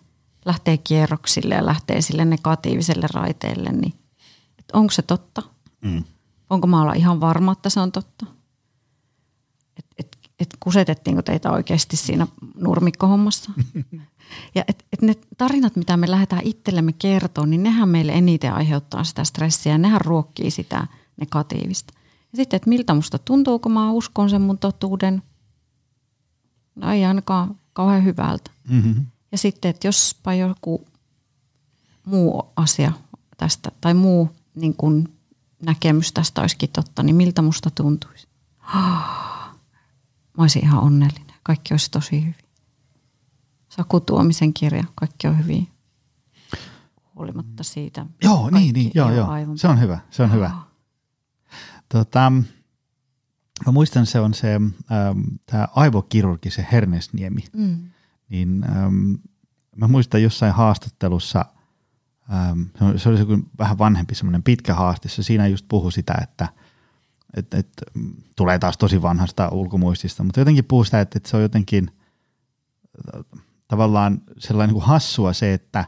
[0.46, 3.94] lähtee kierroksille ja lähtee sille negatiiviselle raiteelle, niin
[4.74, 5.42] onko se totta?
[5.82, 6.04] Mm.
[6.50, 8.26] Onko mä olla ihan varma, että se on totta?
[10.40, 13.52] Et, et, et kusetettiinko teitä oikeasti siinä nurmikkohommassa?
[14.56, 19.04] ja et, et ne tarinat, mitä me lähdetään itsellemme kertoa, niin nehän meille eniten aiheuttaa
[19.04, 19.78] sitä stressiä.
[19.78, 21.94] Nehän ruokkii sitä negatiivista.
[22.32, 25.24] Ja sitten, että miltä musta tuntuu, kun mä uskon sen mun totuuden.
[26.76, 28.52] No ei ainakaan kauhean hyvältä.
[28.70, 29.06] Mm-hmm.
[29.32, 30.86] Ja sitten, että jospa joku
[32.06, 32.92] muu asia
[33.38, 35.10] tästä tai muu niin kun
[35.66, 38.28] näkemys tästä olisikin totta, niin miltä musta tuntuisi?
[40.40, 41.36] Mä olisin ihan onnellinen.
[41.44, 42.36] Kaikki olisi tosi hyvin.
[43.70, 45.68] Saku Tuomisen kirja, kaikki on hyvin.
[47.16, 48.06] Huolimatta siitä.
[48.24, 49.28] Joo, niin, niin, joo, joo.
[49.56, 50.52] Se on hyvä, se on hyvä.
[51.90, 52.32] Tota,
[53.66, 57.44] mä muistan, se on se ähm, tämä aivokirurgi, se Hernesniemi.
[57.54, 57.90] Mm.
[58.30, 59.14] Niin ähm,
[59.76, 61.46] mä muistan jossain haastattelussa,
[62.34, 62.62] ähm,
[62.98, 63.26] se oli se
[63.58, 66.48] vähän vanhempi semmoinen pitkä haaste, se siinä just puhui sitä, että
[67.38, 67.70] et, et,
[68.36, 71.92] tulee taas tosi vanhasta ulkomuistista, mutta jotenkin puhuu sitä, että, että se on jotenkin
[73.16, 75.86] äh, tavallaan sellainen niin kuin hassua se, että,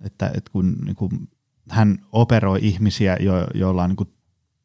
[0.00, 1.28] että, että kun niin kuin
[1.70, 4.12] hän operoi ihmisiä, jo, joilla on niin kuin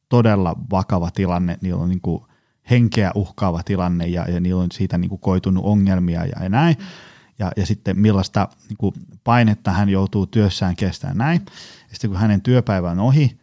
[0.10, 2.24] todella vakava tilanne, niillä on niin kuin
[2.70, 6.78] henkeä uhkaava tilanne ja, ja niillä on siitä niin kuin koitunut ongelmia ja, ja näin.
[7.40, 11.42] Ja, ja sitten millaista niin kuin painetta hän joutuu työssään kestämään näin.
[11.90, 13.38] Ja sitten kun hänen työpäivä on ohi,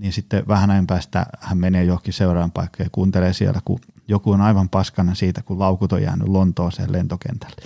[0.00, 4.30] niin sitten vähän näin päästä hän menee johonkin seuraavan paikkaan ja kuuntelee siellä, kun joku
[4.30, 7.56] on aivan paskana siitä, kun laukut on jäänyt Lontooseen lentokentälle.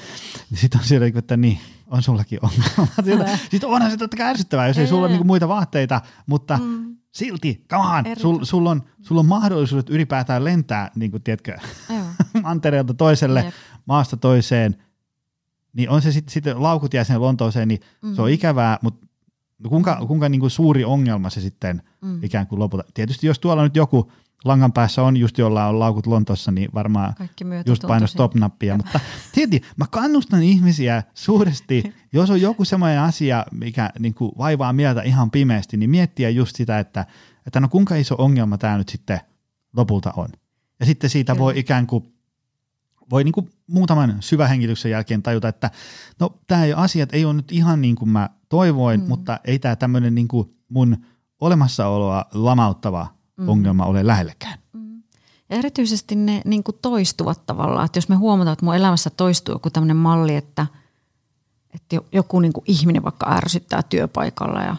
[0.51, 3.37] Niin sitten on siellä, että niin, on sullakin ongelma.
[3.51, 6.59] Sitten onhan se totta kai ärsyttävää, jos ei, ei sulla ole niin muita vaatteita, mutta
[6.63, 11.59] mm silti, come on, sul, sul, on, sul on mahdollisuudet ylipäätään lentää, niin kuin tiedätkö,
[12.43, 13.55] mantereelta toiselle, Jep.
[13.87, 14.77] maasta toiseen,
[15.73, 18.15] niin on se sitten sit laukut jää sinne Lontooseen, niin mm.
[18.15, 18.35] se on mm.
[18.35, 19.04] ikävää, mutta
[19.69, 22.25] kuinka, kuinka niin kuin suuri ongelma se sitten mm.
[22.25, 22.85] ikään kuin lopulta.
[22.95, 24.13] Tietysti jos tuolla nyt joku
[24.45, 27.15] langan päässä on just jolla on laukut Lontossa, niin varmaan
[27.67, 28.77] just paino stop-nappia.
[28.77, 29.01] Mutta
[29.33, 35.03] tietysti mä kannustan ihmisiä suuresti, jos on joku semmoinen asia, mikä niin kuin vaivaa mieltä
[35.03, 37.07] ihan pimeästi, niin miettiä just sitä, että,
[37.47, 39.21] että no kuinka iso ongelma tämä nyt sitten
[39.77, 40.29] lopulta on.
[40.81, 41.45] Ja sitten siitä Kyllä.
[41.45, 42.14] voi ikään kuin
[43.11, 45.71] voi niin kuin muutaman syvähengityksen jälkeen tajuta, että
[46.21, 49.09] no tämä asiat ei ole nyt ihan niin kuin mä toivoin, mm.
[49.09, 50.97] mutta ei tämä tämmöinen niin kuin mun
[51.41, 53.49] olemassaoloa lamauttava mm.
[53.49, 54.59] ongelma ole lähellekään.
[55.51, 59.55] Ja erityisesti ne niin kuin toistuvat tavallaan, että jos me huomataan, että mun elämässä toistuu
[59.55, 60.67] joku tämmöinen malli, että,
[61.75, 64.77] että joku niin kuin ihminen vaikka ärsyttää työpaikalla ja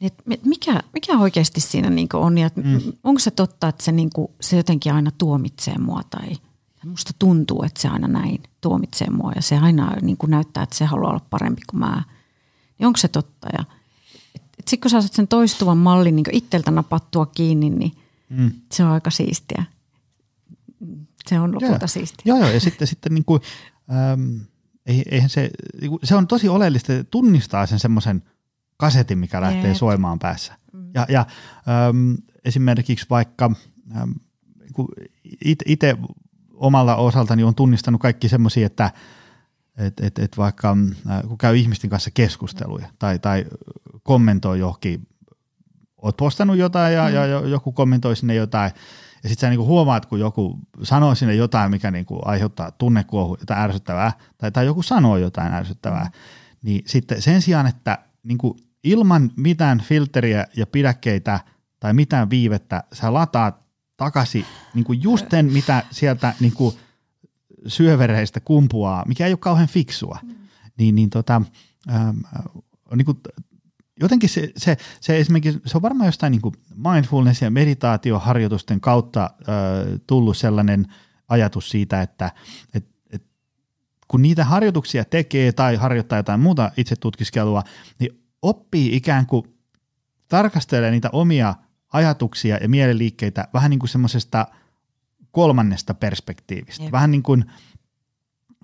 [0.00, 2.80] niin että mikä, mikä oikeasti siinä niin kuin on ja mm.
[3.04, 6.36] onko se totta, että se, niin kuin, se jotenkin aina tuomitsee mua tai
[6.86, 10.76] musta tuntuu, että se aina näin tuomitsee mua ja se aina niin kuin näyttää, että
[10.76, 12.02] se haluaa olla parempi kuin mä.
[12.78, 13.64] Niin onko se totta ja
[14.56, 17.92] sitten kun sä saat sen toistuvan mallin niin itseltä napattua kiinni, niin
[18.28, 18.52] mm.
[18.72, 19.64] se on aika siistiä
[21.28, 21.86] se on lopulta joo.
[21.86, 22.22] siistiä.
[22.24, 23.42] Joo, joo, ja sitten, sitten niin kuin,
[23.90, 24.36] ähm,
[24.86, 28.22] eihän se, niinku, se on tosi oleellista, että tunnistaa sen semmoisen
[28.76, 29.76] kasetin, mikä lähtee Jeet.
[29.76, 30.58] soimaan päässä.
[30.72, 30.90] Mm.
[30.94, 31.26] Ja, ja
[31.68, 33.50] ähm, esimerkiksi vaikka
[33.96, 34.10] ähm,
[35.66, 35.96] itse
[36.56, 38.90] omalla osaltani on tunnistanut kaikki semmoisia, että
[39.78, 40.76] et, et, et vaikka
[41.10, 43.44] äh, kun käy ihmisten kanssa keskusteluja tai, tai
[44.02, 45.08] kommentoi johonkin,
[46.02, 47.14] oot postannut jotain ja, mm.
[47.14, 48.72] ja joku kommentoi sinne jotain,
[49.22, 53.60] ja sitten sä niinku huomaat, kun joku sanoo sinne jotain, mikä niinku aiheuttaa tunnekuohu, jotain
[53.60, 56.10] ärsyttävää, tai, tai joku sanoo jotain ärsyttävää,
[56.62, 61.40] niin sitten sen sijaan, että niinku ilman mitään filteriä ja pidäkkeitä
[61.80, 63.65] tai mitään viivettä, sä lataat
[63.96, 66.78] takaisin niinku just sen, mitä sieltä niinku
[67.66, 70.34] syövereistä kumpuaa, mikä ei ole kauhean fiksua, mm.
[70.78, 71.42] niin, niin tota,
[71.90, 72.18] ähm,
[72.96, 73.06] niin
[74.00, 79.22] jotenkin se, se, se esimerkiksi, se on varmaan jostain niin kuin mindfulness- ja meditaatioharjoitusten kautta
[79.24, 80.86] äh, tullut sellainen
[81.28, 82.32] ajatus siitä, että
[82.74, 83.22] et, et,
[84.08, 87.62] kun niitä harjoituksia tekee tai harjoittaa jotain muuta itsetutkiskelua,
[87.98, 89.54] niin oppii ikään kuin
[90.28, 91.54] tarkastelee niitä omia
[91.96, 94.46] ajatuksia ja mieliliikkeitä vähän niin kuin semmoisesta
[95.30, 96.84] kolmannesta perspektiivistä.
[96.84, 96.92] Jep.
[96.92, 97.44] Vähän niin kuin–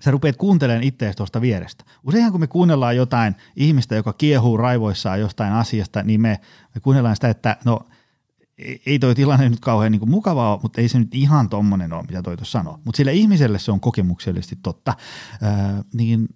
[0.03, 1.83] sä rupeat kuuntelemaan itseäsi tuosta vierestä.
[2.03, 6.39] Useinhan kun me kuunnellaan jotain ihmistä, joka kiehuu raivoissaan jostain asiasta, niin me,
[6.75, 7.79] me kuunnellaan sitä, että no
[8.85, 12.03] ei toi tilanne nyt kauhean niin mukavaa ole, mutta ei se nyt ihan tommonen ole,
[12.03, 12.79] mitä toi tuossa sanoo.
[12.85, 14.93] Mutta sille ihmiselle se on kokemuksellisesti totta.
[15.43, 15.49] Öö,
[15.93, 16.27] niin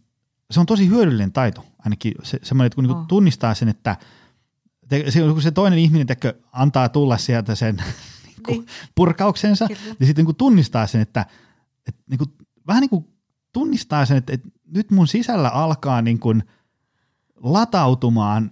[0.52, 3.08] se on tosi hyödyllinen taito, ainakin se, semmoinen, että kun niinku oh.
[3.08, 3.96] tunnistaa sen, että
[4.88, 7.78] te, se, kun se toinen ihminen tekö, antaa tulla sieltä sen
[8.48, 8.66] niin.
[8.96, 9.96] purkauksensa, Kyllä.
[10.00, 11.26] niin sitten niin tunnistaa sen, että,
[11.88, 12.30] että niin kuin,
[12.68, 13.08] vähän niin kuin
[13.54, 16.44] tunnistaa sen, että, että nyt mun sisällä alkaa niin kuin
[17.36, 18.52] latautumaan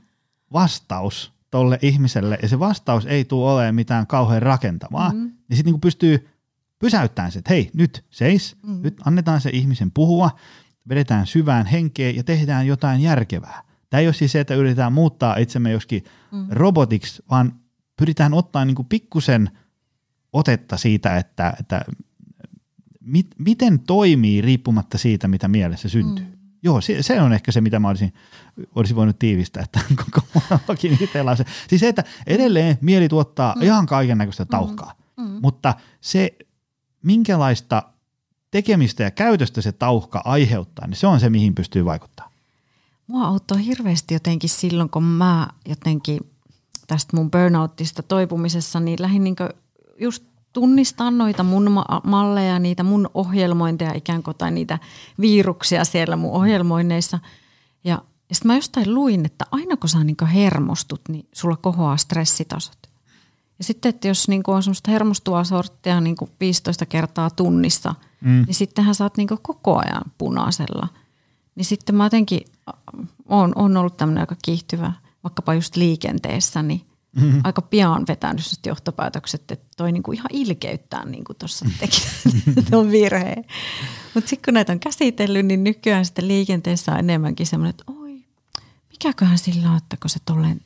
[0.53, 5.31] vastaus tolle ihmiselle, ja se vastaus ei tule olemaan mitään kauhean rakentavaa, mm-hmm.
[5.49, 6.27] niin sitten niin pystyy
[6.79, 8.81] pysäyttämään se, että hei, nyt seis, mm-hmm.
[8.81, 10.29] nyt annetaan se ihmisen puhua,
[10.89, 13.64] vedetään syvään henkeen ja tehdään jotain järkevää.
[13.89, 16.47] Tämä ei ole siis se, että yritetään muuttaa itsemme joskin mm-hmm.
[16.51, 17.55] robotiksi, vaan
[17.97, 19.49] pyritään ottaa niin kuin pikkusen
[20.33, 21.81] otetta siitä, että, että
[23.01, 26.25] mit, miten toimii riippumatta siitä, mitä mielessä syntyy.
[26.25, 26.31] Mm.
[26.63, 28.13] Joo, se, se on ehkä se, mitä mä olisin,
[28.75, 29.79] olisin voinut tiivistää, että
[30.11, 30.27] koko
[31.31, 31.45] on se.
[31.67, 33.61] Siis se, että edelleen mieli tuottaa mm.
[33.61, 34.47] ihan kaiken näköistä mm.
[34.47, 35.23] tauhkaa, mm.
[35.23, 35.39] Mm.
[35.41, 36.37] mutta se,
[37.03, 37.83] minkälaista
[38.51, 42.34] tekemistä ja käytöstä se tauhka aiheuttaa, niin se on se, mihin pystyy vaikuttamaan.
[43.07, 46.19] Mua auttoi hirveästi jotenkin silloin, kun mä jotenkin
[46.87, 49.35] tästä mun burnoutista toipumisessa, niin lähdin niin
[49.99, 54.79] just tunnistaa noita mun malleja, niitä mun ohjelmointeja ikään kuin tai niitä
[55.21, 57.19] viruksia siellä mun ohjelmoinneissa.
[57.83, 61.97] Ja, ja sitten mä jostain luin, että aina kun sä niin hermostut, niin sulla kohoaa
[61.97, 62.77] stressitasot.
[63.57, 68.43] Ja sitten, että jos niin on semmoista hermostuvaa sorttia niin 15 kertaa tunnissa, mm.
[68.45, 70.87] niin sittenhän sä oot niin koko ajan punaisella.
[71.55, 72.41] Niin sitten mä jotenkin
[73.25, 76.81] on, on ollut tämmöinen aika kiihtyvä, vaikkapa just liikenteessä, niin–
[77.15, 77.41] mm-hmm.
[77.43, 82.01] aika pian vetänyt johtopäätökset, että toi niinku ihan ilkeyttää niinku tuossa teki
[82.71, 83.45] tuon virheen.
[84.13, 88.23] Mutta sitten kun näitä on käsitellyt, niin nykyään sitten liikenteessä on enemmänkin semmoinen, että oi,
[88.89, 90.61] mikäköhän sillä on, että kun se tolleen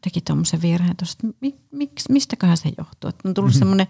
[0.00, 3.10] teki tuommoisen virheen tuossa, mi, miksi, mistäköhän se johtuu.
[3.10, 3.58] Että on tullut mm-hmm.
[3.58, 3.86] semmoinen,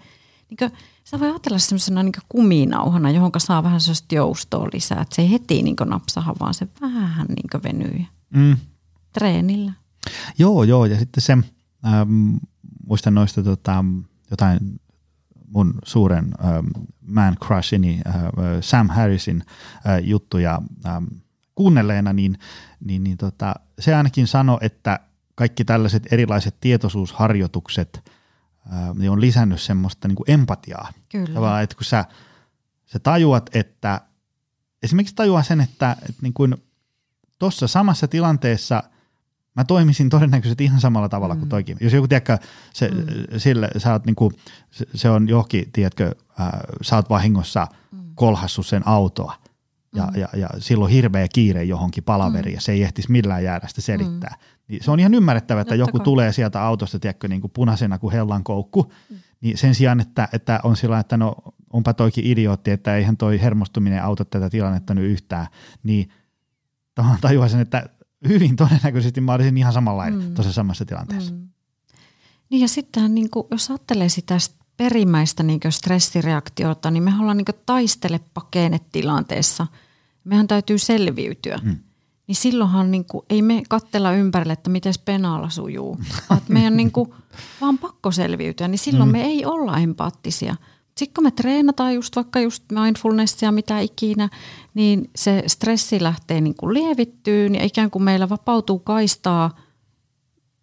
[0.51, 5.01] niin kuin, sä voi ajatella semmoisena niin kuminauhana, johon saa vähän sellaista joustoa lisää.
[5.01, 8.05] Että se ei heti niin napsaha, vaan se vähän niin venyy.
[8.29, 8.57] Mm.
[9.13, 9.73] Treenillä.
[10.37, 10.85] Joo, joo.
[10.85, 12.35] Ja sitten se, ähm,
[12.87, 13.85] muistan noista tota,
[14.31, 14.59] jotain
[15.47, 16.67] mun suuren ähm,
[17.01, 18.13] man crushini, äh,
[18.61, 19.43] Sam Harrisin
[19.87, 21.05] äh, juttuja ähm,
[21.55, 22.37] kuunnelleena, niin,
[22.85, 24.99] niin, niin tota, se ainakin sanoi, että
[25.35, 28.11] kaikki tällaiset erilaiset tietoisuusharjoitukset
[28.73, 30.93] äh, niin on lisännyt semmoista niin kuin empatiaa.
[31.09, 31.33] Kyllä.
[31.33, 32.05] Tavallaan, että kun sä,
[32.85, 34.01] sä tajuat, että
[34.83, 36.55] esimerkiksi tajuaa sen, että, että niin kuin
[37.39, 38.83] tuossa samassa tilanteessa–
[39.55, 41.39] mä toimisin todennäköisesti ihan samalla tavalla mm.
[41.39, 41.77] kuin toikin.
[41.81, 42.37] Jos joku, tiedätkö,
[42.73, 43.03] se, mm.
[43.37, 44.31] sille, sä oot niinku,
[44.71, 46.49] se, se on johonkin, tiedätkö, äh,
[46.81, 47.99] sä oot vahingossa mm.
[48.15, 49.33] kolhassut sen autoa,
[49.95, 50.19] ja, mm.
[50.19, 52.57] ja, ja silloin hirveä kiire johonkin palaveriin mm.
[52.57, 54.35] ja se ei ehtisi millään jäädä sitä selittää.
[54.39, 54.50] Mm.
[54.71, 56.03] Niin se on ihan ymmärrettävää, että joku kai.
[56.03, 59.17] tulee sieltä autosta, tiedätkö, niin kuin punaisena kuin hellan koukku, mm.
[59.41, 61.35] niin sen sijaan, että, että on sillä että no
[61.73, 65.47] onpa toikin idiootti, että eihän toi hermostuminen auta tätä tilannetta nyt yhtään,
[65.83, 66.09] niin
[67.21, 67.89] tajuan sen, että
[68.27, 70.33] hyvin todennäköisesti mä olisin ihan samanlainen mm.
[70.33, 71.33] tuossa samassa tilanteessa.
[71.33, 71.47] Mm.
[72.49, 74.37] Niin ja sitten niin kuin, jos ajattelee sitä
[74.77, 78.19] perimmäistä niin stressireaktiota, niin me ollaan niin taistele
[78.91, 79.67] tilanteessa.
[80.23, 81.59] Mehän täytyy selviytyä.
[81.63, 81.77] Mm.
[82.31, 85.99] Niin silloinhan niin kuin, ei me kattella ympärille, että miten penaalla sujuu.
[86.29, 87.13] Vaan meidän niin kuin,
[87.61, 89.11] vaan pakko selviytyä, niin silloin mm.
[89.11, 90.55] me ei olla empaattisia.
[90.97, 94.29] Sitten kun me treenataan just vaikka just mindfulnessia, mitä ikinä,
[94.73, 99.55] niin se stressi lähtee niin kuin lievittyyn ja ikään kuin meillä vapautuu kaistaa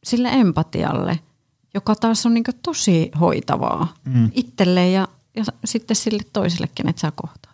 [0.04, 1.18] sille empatialle–
[1.74, 4.30] joka taas on niin tosi hoitavaa mm.
[4.34, 7.47] itselleen ja, ja sitten sille toiselle, kenet sä kohtaat.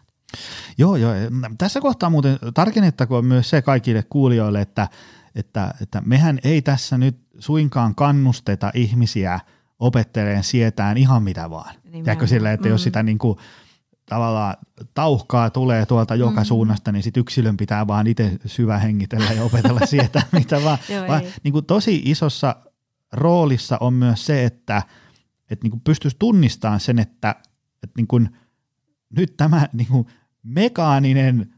[0.79, 1.13] Joo, joo.
[1.59, 4.89] Tässä kohtaa muuten tarkennettakoon myös se kaikille kuulijoille, että,
[5.35, 9.41] että, että mehän ei tässä nyt suinkaan kannusteta ihmisiä
[9.79, 11.75] opetteleen sietään ihan mitä vaan.
[11.93, 12.71] Tiedätkö sille, että mm.
[12.71, 13.39] jos sitä niin kuin,
[14.07, 14.57] tavallaan
[14.95, 16.45] tauhkaa tulee tuolta joka mm.
[16.45, 20.79] suunnasta, niin sit yksilön pitää vaan itse syvä hengitellä ja opetella sietää mitä vaan.
[20.89, 22.57] Joo, vaan niin kuin tosi isossa
[23.13, 24.83] roolissa on myös se, että,
[25.51, 27.35] että niin kuin pystyisi tunnistamaan sen, että,
[27.83, 28.29] että niin kuin,
[29.17, 30.07] nyt tämä niin kuin
[30.45, 31.55] mekaaninen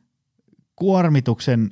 [0.77, 1.71] kuormituksen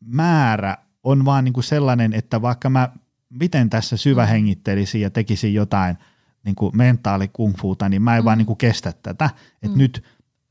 [0.00, 2.88] määrä on vaan niin kuin sellainen, että vaikka mä
[3.30, 5.96] miten tässä syvähengittelisin ja tekisin jotain
[6.44, 8.24] niin kuin mentaalikungfuuta, niin mä en mm.
[8.24, 9.30] vaan niin kuin kestä tätä.
[9.62, 9.78] Että mm.
[9.78, 10.04] nyt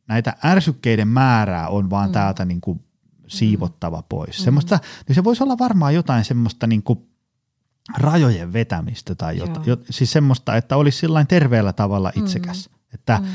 [0.07, 2.13] näitä ärsykkeiden määrää on vaan mm.
[2.13, 2.83] täältä niin kuin
[3.27, 4.39] siivottava pois.
[4.39, 4.43] Mm.
[4.43, 7.07] Semmoista, niin se voisi olla varmaan jotain semmoista niin kuin
[7.97, 9.67] rajojen vetämistä tai jotain.
[9.67, 12.23] Jo, siis semmoista, että olisi sillain terveellä tavalla mm.
[12.23, 12.69] itsekäs.
[12.69, 12.75] Mm.
[12.93, 13.27] Että, mm.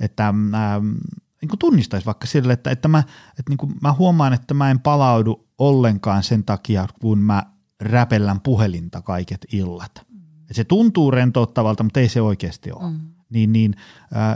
[0.00, 0.92] että ähm,
[1.40, 4.70] niin kuin tunnistaisi vaikka sille, että, että, mä, että niin kuin mä huomaan, että mä
[4.70, 7.42] en palaudu ollenkaan sen takia, kun mä
[7.80, 10.06] räpellän puhelinta kaiket illat.
[10.10, 10.20] Mm.
[10.50, 12.90] Et se tuntuu rentouttavalta, mutta ei se oikeasti ole.
[12.90, 13.00] Mm.
[13.30, 13.74] Niin, niin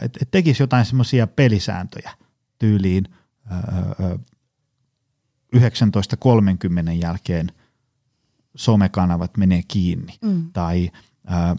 [0.02, 2.10] että et tekisi jotain semmoisia pelisääntöjä
[2.58, 3.04] tyyliin
[3.52, 4.18] äh,
[5.56, 7.52] 19.30 jälkeen–
[8.56, 10.52] somekanavat menee kiinni mm.
[10.52, 10.90] tai
[11.26, 11.56] ää,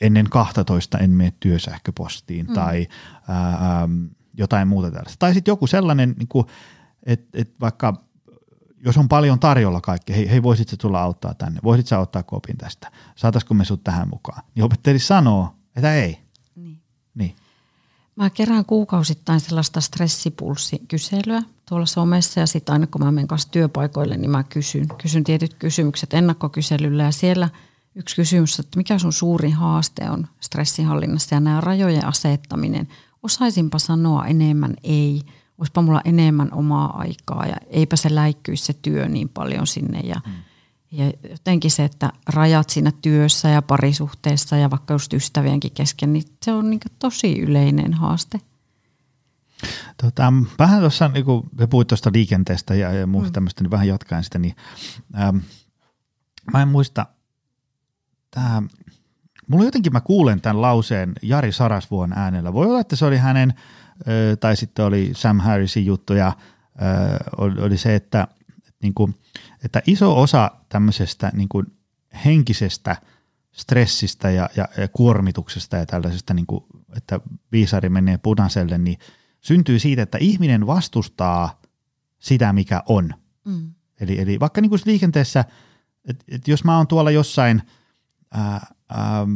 [0.00, 2.54] ennen 12 en mene työsähköpostiin mm.
[2.54, 2.86] tai
[3.28, 3.88] ää,
[4.34, 5.18] jotain muuta tällaista.
[5.18, 6.44] Tai sitten joku sellainen, niin
[7.06, 8.06] että et vaikka
[8.84, 12.22] jos on paljon tarjolla kaikki, hei, hei voisit sä tulla auttaa tänne, voisit sä ottaa
[12.22, 16.18] kopin tästä, saataisiko me sut tähän mukaan, niin opetteli sanoo, että ei.
[16.56, 16.80] Niin.
[17.14, 17.36] niin.
[18.16, 24.16] Mä kerään kuukausittain sellaista stressipulssikyselyä tuolla somessa ja sitten aina kun mä menen kanssa työpaikoille,
[24.16, 27.48] niin mä kysyn, kysyn tietyt kysymykset ennakkokyselyllä ja siellä
[27.96, 32.88] yksi kysymys, että mikä sun suurin haaste on stressinhallinnassa ja nämä rajojen asettaminen.
[33.22, 35.22] Osaisinpa sanoa enemmän ei,
[35.58, 40.20] olisipa mulla enemmän omaa aikaa ja eipä se läikkyisi se työ niin paljon sinne ja
[40.26, 40.32] mm.
[40.90, 46.24] Ja jotenkin se, että rajat siinä työssä ja parisuhteessa ja vaikka just ystävienkin kesken, niin
[46.42, 48.40] se on niin tosi yleinen haaste.
[50.02, 53.32] Tota, vähän tuossa, niin kun puhuit tuosta liikenteestä ja, ja muusta mm.
[53.32, 54.56] tämmöistä, niin vähän jatkaen sitä, niin
[55.18, 55.36] ähm,
[56.52, 57.06] mä en muista,
[58.36, 58.62] tämä,
[59.48, 62.52] mulla jotenkin mä kuulen tämän lauseen Jari Sarasvuon äänellä.
[62.52, 63.54] Voi olla, että se oli hänen,
[64.40, 66.32] tai sitten oli Sam Harrisin juttu, ja
[67.58, 69.14] oli se, että, että, niin kuin,
[69.64, 71.66] että iso osa tämmöisestä niin kuin
[72.24, 72.96] henkisestä
[73.52, 76.64] stressistä ja, ja, ja kuormituksesta ja tällaisesta, niin kuin,
[76.96, 77.20] että
[77.52, 78.98] viisari menee punaiselle, niin–
[79.46, 81.60] syntyy siitä, että ihminen vastustaa
[82.18, 83.14] sitä, mikä on.
[83.44, 83.72] Mm.
[84.00, 85.44] Eli, eli vaikka niin kuin liikenteessä,
[86.08, 87.62] että et jos mä oon tuolla jossain
[88.36, 89.26] ää, ää,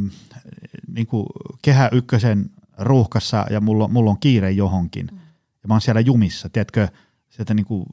[0.95, 1.27] niin kuin
[1.63, 5.19] kehä ykkösen ruuhkassa ja mulla, mulla on kiire johonkin, mm.
[5.63, 6.89] ja mä oon siellä jumissa, tiedätkö,
[7.29, 7.87] sieltä niin kuin,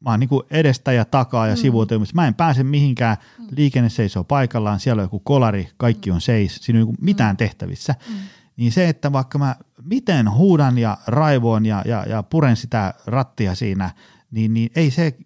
[0.00, 1.60] mä oon niin kuin edestä ja takaa ja mm.
[1.60, 3.46] sivuilta, mä en pääse mihinkään, mm.
[3.56, 7.36] liikenne seisoo paikallaan, siellä on joku kolari, kaikki on seis, siinä ei ole mitään mm.
[7.36, 7.94] tehtävissä.
[8.08, 8.14] Mm
[8.56, 13.54] niin se, että vaikka mä miten huudan ja raivoon ja, ja, ja puren sitä rattia
[13.54, 13.90] siinä,
[14.30, 15.16] niin, niin ei se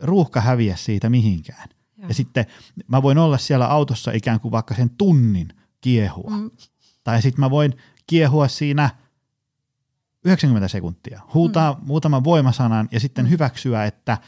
[0.00, 1.68] ruuhka häviä siitä mihinkään.
[2.02, 2.08] Joo.
[2.08, 2.46] Ja sitten
[2.88, 5.48] mä voin olla siellä autossa ikään kuin vaikka sen tunnin
[5.80, 6.30] kiehua.
[6.30, 6.50] Mm.
[7.04, 7.74] Tai sitten mä voin
[8.06, 8.90] kiehua siinä
[10.24, 11.86] 90 sekuntia, huutaa mm.
[11.86, 13.30] muutaman voimasanan ja sitten mm.
[13.30, 14.18] hyväksyä, että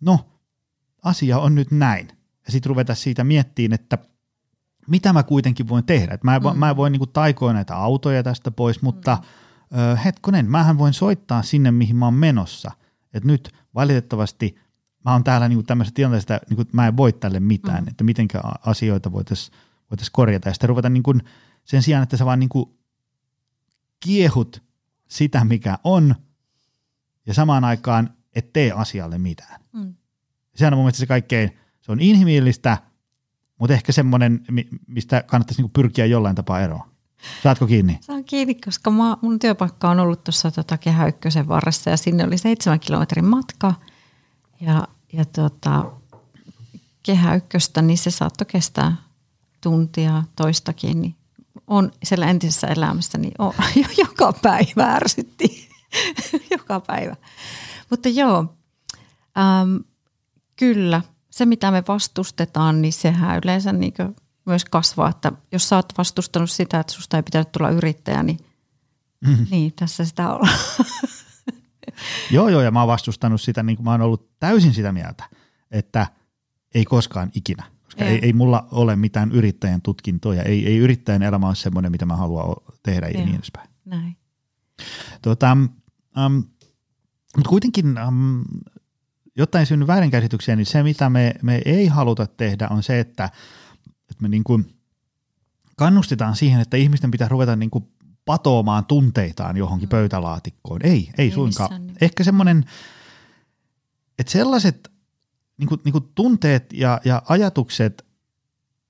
[0.00, 0.26] no,
[1.02, 2.08] asia on nyt näin.
[2.46, 3.98] Ja sitten ruveta siitä miettiin, että–
[4.86, 6.14] mitä mä kuitenkin voin tehdä.
[6.14, 6.58] Et mä, mm.
[6.58, 9.18] mä en voi niinku taikoa näitä autoja tästä pois, mutta
[9.70, 9.78] mm.
[9.78, 12.70] ö, hetkonen, mähän voin soittaa sinne, mihin mä oon menossa.
[13.14, 14.58] Et nyt valitettavasti
[15.04, 17.88] mä oon täällä niinku tämmöisessä tilanteessa, että niinku, mä en voi tälle mitään, mm.
[17.88, 18.28] että miten
[18.66, 19.56] asioita voitaisiin
[19.90, 20.48] voitais korjata.
[20.48, 21.14] Ja sitten ruveta niinku,
[21.64, 22.78] sen sijaan, että sä vaan niinku
[24.00, 24.62] kiehut
[25.08, 26.14] sitä, mikä on,
[27.26, 29.60] ja samaan aikaan et tee asialle mitään.
[29.72, 29.94] Mm.
[30.54, 32.78] Sehän on mun mielestä se kaikkein, se on inhimillistä,
[33.58, 36.92] mutta ehkä semmoinen, mi- mistä kannattaisi niinku pyrkiä jollain tapaa eroon.
[37.42, 37.98] Saatko kiinni?
[38.00, 42.24] Saan kiinni, koska mä, mun työpaikka on ollut tuossa tota Kehä Ykkösen varressa ja sinne
[42.24, 43.74] oli seitsemän kilometrin matka.
[44.62, 45.92] Ja, ja tota,
[47.02, 48.96] Kehä Ykköstä, niin se saattoi kestää
[49.60, 51.00] tuntia toistakin.
[51.00, 51.16] Niin
[51.66, 53.52] on siellä entisessä elämässä, niin on,
[54.02, 55.68] joka päivä ärsytti.
[56.56, 57.16] joka päivä.
[57.90, 58.54] Mutta joo,
[59.38, 59.84] äm,
[60.56, 63.94] kyllä, se mitä me vastustetaan, niin sehän yleensä niin
[64.44, 65.08] myös kasvaa.
[65.08, 68.38] Että jos sä oot vastustanut sitä, että susta ei pitänyt tulla yrittäjä, niin,
[69.20, 69.46] mm-hmm.
[69.50, 70.58] niin tässä sitä ollaan.
[72.30, 75.24] Joo, joo, ja mä oon vastustanut sitä, niin kuin mä oon ollut täysin sitä mieltä,
[75.70, 76.06] että
[76.74, 77.64] ei koskaan ikinä.
[77.84, 82.06] Koska ei, ei mulla ole mitään yrittäjän tutkintoja, ei, ei yrittäjän elämä ole semmoinen, mitä
[82.06, 83.68] mä haluan tehdä ja niin edespäin.
[83.84, 84.16] Näin.
[85.22, 85.52] Tota,
[86.26, 86.44] um,
[87.36, 88.44] mutta kuitenkin, um,
[89.36, 93.24] jotta ei synny väärinkäsityksiä, niin se mitä me, me ei haluta tehdä on se, että,
[94.10, 94.74] että me niin kuin
[95.76, 97.84] kannustetaan siihen, että ihmisten pitää ruveta niin kuin
[98.24, 99.90] patoamaan tunteitaan johonkin mm.
[99.90, 100.80] pöytälaatikkoon.
[100.82, 101.86] Ei, ei, ei suinkaan.
[101.86, 101.96] Niin.
[102.00, 102.64] Ehkä semmoinen,
[104.18, 104.92] että sellaiset
[105.56, 108.06] niin kuin, niin kuin tunteet ja, ja ajatukset,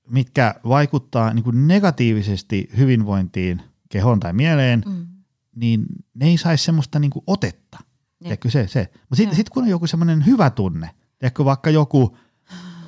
[0.09, 5.07] mitkä vaikuttaa niin kuin negatiivisesti hyvinvointiin, kehoon tai mieleen, mm.
[5.55, 7.79] niin ne ei saisi semmoista niin kuin otetta.
[8.19, 8.89] Tiedätkö, se, se.
[8.93, 12.17] Mutta sitten sit kun on joku semmoinen hyvä tunne, tiedätkö, vaikka joku,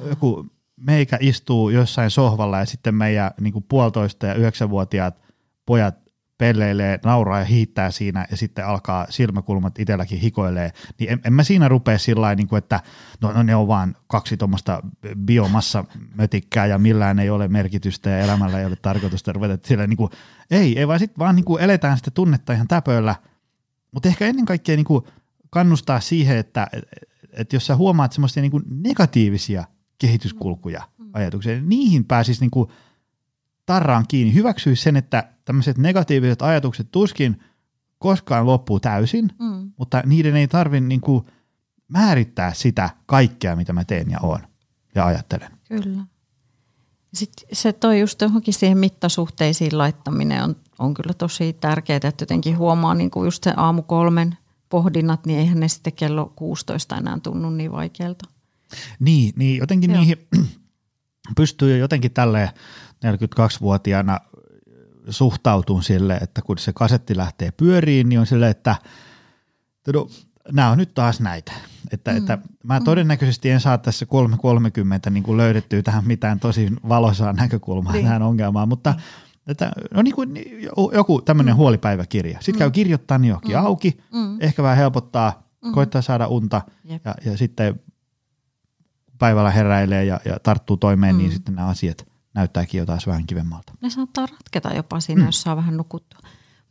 [0.09, 5.21] joku meikä istuu jossain sohvalla ja sitten meidän niin kuin puolitoista ja yhdeksänvuotiaat
[5.65, 6.04] pojat
[6.37, 11.43] pelleilee, nauraa ja hiittää siinä ja sitten alkaa silmäkulmat itselläkin hikoilee, niin en, en mä
[11.43, 12.79] siinä rupea sillä niin kuin, että
[13.21, 14.81] no, no ne on vaan kaksi tuommoista
[15.25, 20.11] biomassamötikkää ja millään ei ole merkitystä ja elämällä ei ole tarkoitusta ruveta sillä niin kuin,
[20.51, 23.15] ei, ei vaan sitten vaan niin kuin eletään sitä tunnetta ihan täpöllä,
[23.91, 25.03] mutta ehkä ennen kaikkea niin kuin
[25.49, 26.67] kannustaa siihen, että,
[27.31, 29.63] että jos sä huomaat semmoisia niin negatiivisia
[29.97, 31.09] kehityskulkuja, mm.
[31.13, 32.69] ajatuksia, niin niihin pääsisi niin kuin
[33.65, 37.39] tarraan kiinni, hyväksyisi sen, että tämmöiset negatiiviset ajatukset tuskin
[37.99, 39.71] koskaan loppuu täysin, mm.
[39.77, 41.25] mutta niiden ei tarvitse niin kuin
[41.87, 44.39] määrittää sitä kaikkea, mitä mä teen ja oon
[44.95, 45.51] ja ajattelen.
[45.67, 46.05] Kyllä.
[47.13, 52.57] Sitten se toi just johonkin siihen mittasuhteisiin laittaminen on, on kyllä tosi tärkeää, että jotenkin
[52.57, 54.37] huomaa niin kuin just se aamu kolmen
[54.69, 58.25] pohdinnat, niin eihän ne sitten kello 16 enää tunnu niin vaikealta.
[58.99, 59.99] Niin, niin jotenkin Joo.
[59.99, 60.17] niihin
[61.37, 62.49] pystyy jo jotenkin tälleen
[63.05, 64.19] 42-vuotiaana
[65.09, 68.75] suhtautun sille, että kun se kasetti lähtee pyöriin, niin on sille, että
[69.93, 70.07] no,
[70.51, 71.51] nämä on nyt taas näitä.
[71.91, 72.17] Että, mm.
[72.17, 74.05] että mä todennäköisesti en saa tässä
[75.05, 78.05] 3.30 niin kuin löydettyä tähän mitään tosi valoisaa näkökulmaa niin.
[78.05, 79.01] tähän ongelmaan, mutta niin.
[79.47, 80.33] että, no niin kuin
[80.93, 81.57] joku tämmöinen mm.
[81.57, 82.37] huolipäiväkirja.
[82.41, 82.59] Sitten mm.
[82.59, 83.65] käy kirjoittaa niin johonkin mm.
[83.65, 84.37] auki, mm.
[84.39, 85.71] ehkä vähän helpottaa, mm.
[85.71, 87.05] koittaa saada unta yep.
[87.05, 87.79] ja, ja sitten
[89.19, 91.29] päivällä heräilee ja, ja tarttuu toimeen, niin mm.
[91.29, 92.05] niin sitten nämä asiat–
[92.35, 93.73] näyttääkin jotain vähän kivemmalta.
[93.81, 95.25] Ne saattaa ratketa jopa siinä, mm.
[95.25, 96.19] jos saa vähän nukuttua.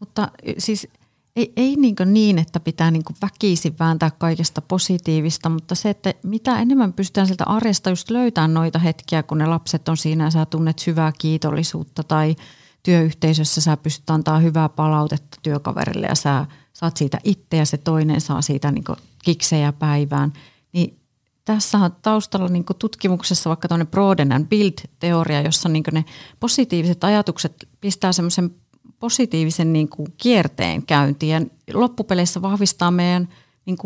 [0.00, 0.88] Mutta siis
[1.36, 6.58] ei, ei niin, niin, että pitää niin väkisin vääntää kaikesta positiivista, mutta se, että mitä
[6.58, 10.46] enemmän pystytään sieltä arjesta just löytämään noita hetkiä, kun ne lapset on siinä ja sä
[10.46, 12.36] tunnet syvää kiitollisuutta tai
[12.82, 18.20] työyhteisössä sä pystyt antaa hyvää palautetta työkaverille ja sä saat siitä itse ja se toinen
[18.20, 18.84] saa siitä niin
[19.24, 20.32] kiksejä päivään,
[20.72, 21.03] niin
[21.44, 26.04] tässä on taustalla niin tutkimuksessa vaikka tuonne Broaden and Build-teoria, jossa niin ne
[26.40, 28.50] positiiviset ajatukset pistää semmoisen
[28.98, 31.40] positiivisen niin kierteen käyntiin ja
[31.78, 33.28] loppupeleissä vahvistaa meidän
[33.66, 33.76] niin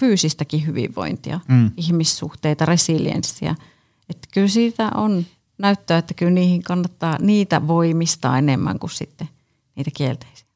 [0.00, 1.70] fyysistäkin hyvinvointia, mm.
[1.76, 3.54] ihmissuhteita, resilienssiä.
[4.10, 5.24] Että kyllä siitä on
[5.58, 9.28] näyttöä, että kyllä niihin kannattaa niitä voimistaa enemmän kuin sitten
[9.76, 10.46] niitä kielteisiä.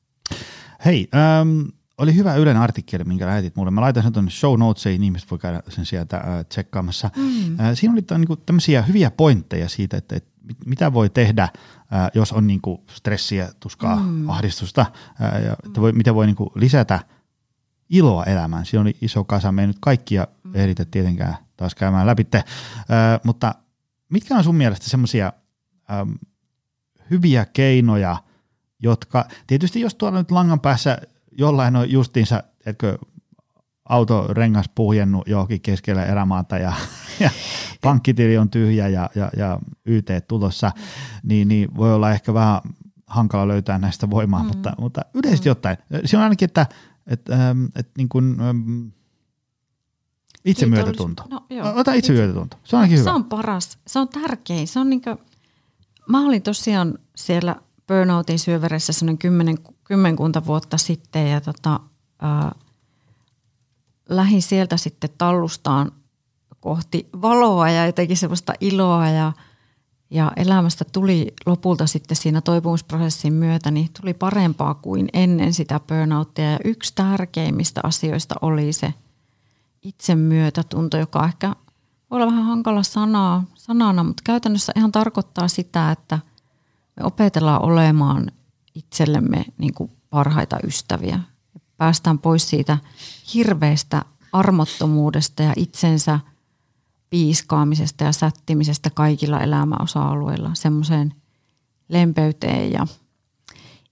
[0.84, 1.60] Hei, ähm,
[2.00, 3.70] oli hyvä Ylen artikkeli, minkä lähetit mulle.
[3.70, 7.10] Mä laitan sen tuonne show notesiin, ihmiset voi käydä sen sieltä äh, tsekkaamassa.
[7.16, 7.60] Mm.
[7.60, 10.30] Äh, siinä oli niin tämmöisiä hyviä pointteja siitä, että, että
[10.66, 11.50] mitä voi tehdä, äh,
[12.14, 14.28] jos on niin kuin stressiä, tuskaa, mm.
[14.28, 14.86] ahdistusta,
[15.22, 17.00] äh, ja että voi, mitä voi niin kuin lisätä
[17.90, 18.66] iloa elämään.
[18.66, 20.50] Siinä oli iso kasa, me ei nyt kaikkia mm.
[20.54, 22.44] ehditä tietenkään taas käymään läpi, äh,
[23.24, 23.54] mutta
[24.08, 25.32] mitkä on sun mielestä semmoisia
[25.90, 26.10] ähm,
[27.10, 28.16] hyviä keinoja,
[28.82, 30.98] jotka, tietysti jos tuolla nyt langan päässä
[31.32, 32.98] jollain on justiinsa, etkö
[34.30, 36.72] rengas puhjennut johonkin keskellä erämaata ja,
[37.20, 37.30] ja
[37.82, 40.72] pankkitili on tyhjä ja, ja, ja YT tulossa,
[41.22, 42.60] niin, niin voi olla ehkä vähän
[43.06, 44.46] hankala löytää näistä voimaa, mm.
[44.46, 45.52] mutta, mutta yleisesti mm.
[45.52, 46.66] ottaen, se on ainakin, että,
[47.06, 48.88] että, ähm, että niin kuin, ähm,
[50.44, 51.24] itse myötätunto.
[51.30, 51.72] No, joo.
[51.74, 52.56] Ota itse myötätunto.
[52.64, 53.10] Se on ainakin hyvä.
[53.10, 53.78] Se on paras.
[53.86, 54.68] Se on tärkein.
[54.68, 55.18] Se on niin kuin,
[56.08, 57.56] mä olin tosiaan siellä
[57.86, 59.58] burnoutin syöveressä sellainen kymmenen,
[59.90, 61.80] kymmenkunta vuotta sitten ja tota,
[62.18, 62.52] ää,
[64.08, 65.92] lähdin sieltä sitten tallustaan
[66.60, 69.32] kohti valoa ja jotenkin semmoista iloa ja,
[70.10, 76.50] ja elämästä tuli lopulta sitten siinä toipumusprosessin myötä, niin tuli parempaa kuin ennen sitä burnouttia.
[76.50, 78.94] Ja yksi tärkeimmistä asioista oli se
[79.82, 81.56] itsemyötätunto, joka ehkä
[82.10, 86.18] voi olla vähän hankala sanaa, sanana, mutta käytännössä ihan tarkoittaa sitä, että
[86.96, 88.32] me opetellaan olemaan
[88.74, 91.20] itsellemme niin kuin parhaita ystäviä.
[91.76, 92.78] Päästään pois siitä
[93.34, 96.20] hirveästä armottomuudesta ja itsensä
[97.10, 101.14] piiskaamisesta ja sättimisestä kaikilla elämäosa-alueilla semmoiseen
[101.88, 102.86] lempeyteen ja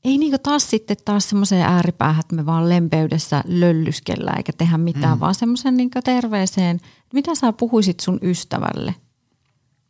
[0.05, 5.19] ei niinku taas sitten taas semmoiseen ääripäähän, että me vaan lempeydessä löllyskellä eikä tehdä mitään,
[5.19, 5.21] mm.
[5.21, 6.81] vaan semmoisen niinku terveeseen,
[7.13, 8.95] mitä sä puhuisit sun ystävälle,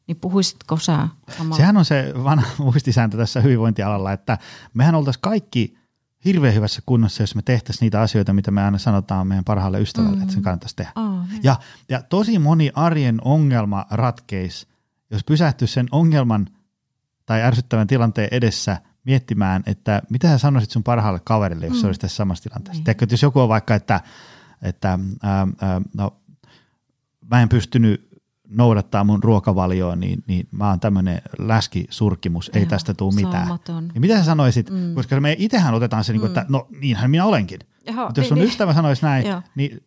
[0.09, 1.57] niin puhuisitko sä samalla?
[1.57, 4.39] Sehän on se vanha muistisääntö tässä hyvinvointialalla, että
[4.75, 5.79] mehän oltaisiin kaikki
[6.25, 10.17] hirveän hyvässä kunnossa, jos me tehtäisiin niitä asioita, mitä me aina sanotaan meidän parhaalle ystävälle,
[10.17, 10.23] mm.
[10.23, 10.93] että sen kannattaisi tehdä.
[10.97, 11.57] Oh, ja,
[11.89, 14.67] ja tosi moni arjen ongelma ratkeisi,
[15.11, 16.47] jos pysähtyisi sen ongelman
[17.27, 21.81] tai ärsyttävän tilanteen edessä miettimään, että mitä sä sanoisit sun parhaalle kaverille, jos mm.
[21.81, 22.83] se olisi tässä samassa tilanteessa.
[22.83, 22.91] Niin.
[22.91, 24.01] Että jos joku on vaikka, että,
[24.63, 26.17] että ää, ää, no,
[27.31, 28.08] mä en pystynyt
[28.49, 33.49] noudattaa mun ruokavalioa, niin, niin mä oon tämmöinen läskisurkimus, ei Joo, tästä tule mitään.
[33.94, 34.94] Ja mitä sä sanoisit, mm.
[34.94, 36.14] koska me itsehän otetaan se, mm.
[36.14, 37.61] niin kuin, että no niinhän minä olenkin.
[37.86, 39.42] Joo, Mutta jos sun niin, ystävä sanoisi näin, Joo.
[39.55, 39.82] niin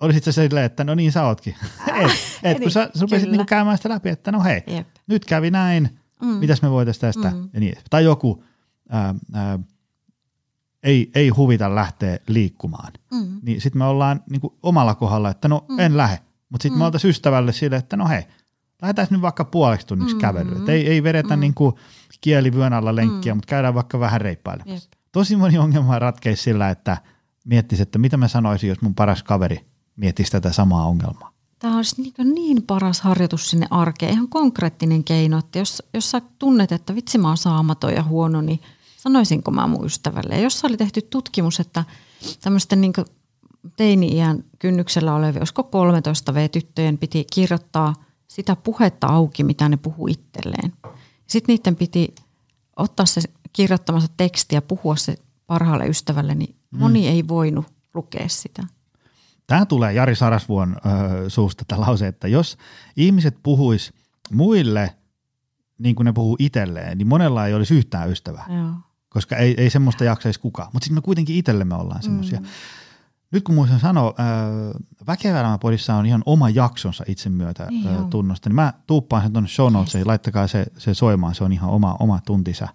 [0.00, 1.54] olisit sä silleen, että no niin sä ootkin.
[2.02, 2.10] et,
[2.42, 4.88] et, kun sä rupesit niin käymään sitä läpi, että no hei, Jep.
[5.06, 6.28] nyt kävi näin, mm.
[6.28, 7.48] mitäs me voitaisiin tästä mm.
[7.52, 7.74] ja niin.
[7.90, 8.44] Tai joku
[8.88, 9.58] ää, ää,
[10.82, 13.40] ei, ei huvita lähteä liikkumaan, mm.
[13.42, 15.78] niin sitten me ollaan niin kuin omalla kohdalla, että no mm.
[15.78, 16.27] en lähde.
[16.48, 16.78] Mutta sitten mm.
[16.78, 18.22] me oltaisiin ystävälle sille, että no hei,
[18.82, 20.20] lähdetään nyt vaikka puoleksi tunniksi mm.
[20.20, 20.58] kävelyä.
[20.68, 21.40] Ei, ei vedetä mm.
[21.40, 21.74] niin kuin
[22.20, 23.36] kieli vyön alla lenkkiä, mm.
[23.36, 24.88] mutta käydään vaikka vähän reippailemassa.
[24.92, 25.00] Jep.
[25.12, 26.96] Tosi moni ongelma ratkeisi sillä, että
[27.44, 31.32] miettisi, että mitä mä sanoisin, jos mun paras kaveri miettisi tätä samaa ongelmaa.
[31.58, 36.22] Tämä olisi niin, niin paras harjoitus sinne arkeen, ihan konkreettinen keino, että jos, jos sä
[36.38, 38.60] tunnet, että vitsi mä oon saamaton ja huono, niin
[38.96, 40.34] sanoisinko mä mun ystävälle.
[40.34, 41.84] Ja jos oli tehty tutkimus, että
[42.40, 42.92] tämmöisten niin
[43.76, 47.94] teini-iän kynnyksellä olevia, olisiko 13 V-tyttöjen piti kirjoittaa
[48.28, 50.72] sitä puhetta auki, mitä ne puhuu itselleen.
[51.26, 52.14] Sitten niiden piti
[52.76, 53.20] ottaa se
[53.52, 55.16] kirjoittamansa teksti ja puhua se
[55.46, 56.78] parhaalle ystävälle, niin mm.
[56.78, 58.62] moni ei voinut lukea sitä.
[59.46, 62.56] Tämä tulee Jari Sarasvuon ö, suusta tämä lause, että jos
[62.96, 63.92] ihmiset puhuis
[64.32, 64.94] muille
[65.78, 68.46] niin kuin ne puhuu itselleen, niin monella ei olisi yhtään ystävää.
[68.48, 68.72] Joo.
[69.08, 70.70] Koska ei, ei semmoista jaksaisi kukaan.
[70.72, 72.40] Mutta sitten me kuitenkin itsellemme ollaan semmoisia.
[72.40, 72.46] Mm.
[73.32, 74.26] Nyt kun muistan sanoa, äh,
[75.06, 79.32] Väkevä podissa on ihan oma jaksonsa itse myötä niin äh, tunnosta, niin mä tuuppaan sen
[79.32, 80.06] tuonne show notesiin, yes.
[80.06, 82.68] laittakaa se, se soimaan, se on ihan oma, oma tuntinsa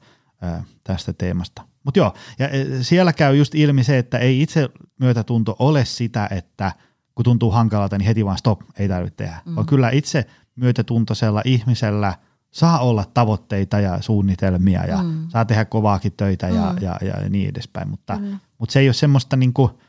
[0.44, 1.62] äh, tästä teemasta.
[1.84, 2.50] Mutta joo, ja
[2.82, 6.72] siellä käy just ilmi se, että ei itse myötätunto ole sitä, että
[7.16, 9.42] kun tuntuu hankalalta, niin heti vaan stop, ei tarvitse tehdä.
[9.46, 9.56] Mm.
[9.56, 10.26] Vaan kyllä itse
[10.56, 12.14] myötätuntoisella ihmisellä
[12.52, 15.30] saa olla tavoitteita ja suunnitelmia ja mm.
[15.30, 16.56] saa tehdä kovaakin töitä mm.
[16.56, 18.40] ja, ja, ja niin edespäin, mutta, mm.
[18.58, 19.70] mutta se ei ole semmoista niin kuin–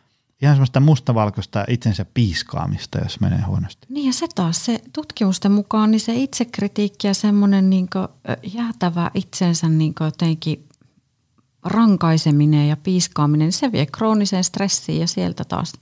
[0.44, 3.86] ihan semmoista mustavalkoista itsensä piiskaamista, jos menee huonosti.
[3.88, 7.88] Niin ja se taas, se tutkimusten mukaan, niin se itsekritiikki ja semmoinen niin
[8.54, 10.68] jäätävä itsensä niin jotenkin
[11.64, 15.72] rankaiseminen ja piiskaaminen, niin se vie krooniseen stressiin ja sieltä taas,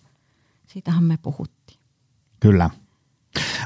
[0.67, 1.79] siitähän me puhuttiin.
[2.41, 2.71] Kyllä.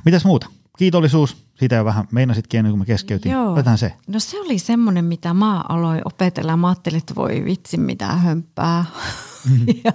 [0.04, 0.46] Mitäs muuta?
[0.78, 3.32] Kiitollisuus, siitä jo vähän meinasit ennen kuin mä keskeytin.
[3.32, 3.52] Joo.
[3.52, 3.92] Otetaan se.
[4.08, 6.56] No se oli semmoinen, mitä mä aloin opetella.
[6.56, 8.84] Mä ajattelin, että voi vitsi mitä hömpää.
[9.50, 9.66] Mm-hmm.
[9.84, 9.92] ja,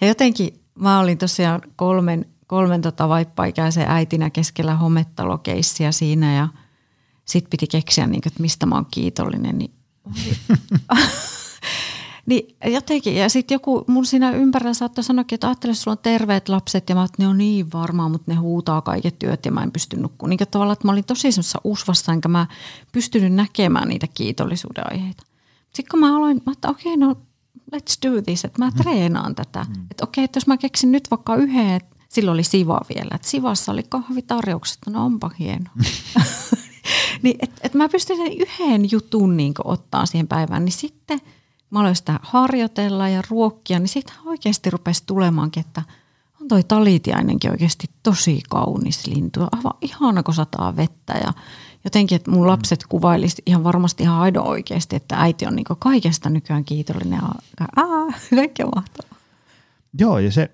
[0.00, 6.48] ja jotenkin mä olin tosiaan kolmen, kolmen tota vaippaikäisen äitinä keskellä homettalokeissiä siinä ja
[7.24, 9.58] sit piti keksiä, niin, että mistä mä oon kiitollinen.
[9.58, 9.70] Niin,
[12.26, 16.48] niin jotenkin, ja sitten joku mun siinä ympärillä saattoi sanoa, että ajattele, sulla on terveet
[16.48, 19.62] lapset, ja mä että ne on niin varmaa, mutta ne huutaa kaiket työt, ja mä
[19.62, 20.30] en pysty nukkumaan.
[20.30, 22.46] Niin tavallaan, että mä olin tosi semmoisessa usvassa, enkä mä
[22.92, 25.22] pystynyt näkemään niitä kiitollisuuden aiheita.
[25.72, 27.16] Sitten kun mä aloin, mä että okei, okay, no
[27.76, 28.76] let's do this, että mä mm.
[28.76, 29.66] treenaan tätä.
[29.68, 29.86] Mm.
[29.90, 33.28] Että okei, että jos mä keksin nyt vaikka yhden, että silloin oli Siva vielä, että
[33.28, 35.70] Sivassa oli kahvitarjoukset, no onpa hieno.
[37.22, 41.20] niin, että et mä pystyn sen yhden jutun niin ottaa siihen päivään, niin sitten
[41.70, 45.82] mä aloin sitä harjoitella ja ruokkia, niin sitten oikeasti rupesi tulemaankin, että
[46.42, 49.40] on toi talitiainenkin oikeasti tosi kaunis lintu.
[49.52, 51.32] Aivan ihana, kun sataa vettä ja
[51.84, 56.30] jotenkin, että mun lapset kuvailisi ihan varmasti ihan aidon oikeasti, että äiti on niin kaikesta
[56.30, 59.18] nykyään kiitollinen ja aah, kaikki on mahtavaa.
[59.98, 60.50] Joo, ja se,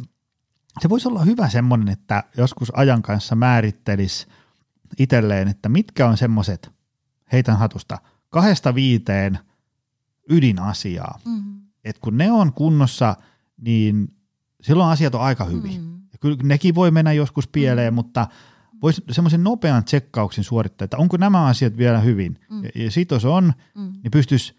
[0.81, 4.27] se voisi olla hyvä semmoinen, että joskus ajan kanssa määrittelisi
[4.99, 6.71] itselleen, että mitkä on semmoiset,
[7.33, 7.99] heitän hatusta,
[8.31, 9.39] kahdesta viiteen
[10.31, 11.21] ydinasiaa.
[11.25, 11.61] Mm-hmm.
[11.85, 13.17] Että kun ne on kunnossa,
[13.61, 14.18] niin
[14.63, 15.81] silloin asiat on aika hyvin.
[15.81, 15.99] Mm-hmm.
[16.21, 17.95] Kyllä nekin voi mennä joskus pieleen, mm.
[17.95, 18.27] mutta
[18.83, 22.41] voisi semmoisen nopean tsekkauksen suorittaa, että onko nämä asiat vielä hyvin.
[22.51, 22.65] Mm.
[22.65, 23.93] Ja, ja sit jos on, mm.
[24.03, 24.57] niin pystyisi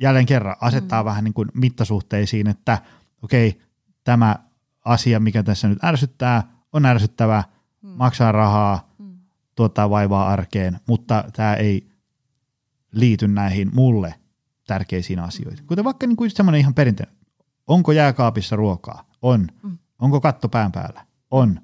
[0.00, 1.04] jälleen kerran asettaa mm.
[1.04, 2.78] vähän niin kuin mittasuhteisiin, että
[3.22, 3.60] okei, okay,
[4.04, 4.36] tämä
[4.84, 6.42] asia, mikä tässä nyt ärsyttää,
[6.72, 7.44] on ärsyttävä,
[7.82, 7.88] mm.
[7.88, 9.18] maksaa rahaa, mm.
[9.54, 11.88] tuottaa vaivaa arkeen, mutta tämä ei
[12.92, 14.14] liity näihin mulle
[14.66, 15.66] tärkeisiin asioihin.
[15.66, 17.13] Kuten vaikka niin kuin semmoinen ihan perinteinen,
[17.66, 19.04] onko jääkaapissa ruokaa?
[19.22, 19.48] On.
[19.62, 19.78] Mm.
[19.98, 21.06] Onko katto pään päällä?
[21.30, 21.60] On.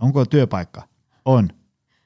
[0.00, 0.88] Onko työpaikka?
[1.24, 1.48] On.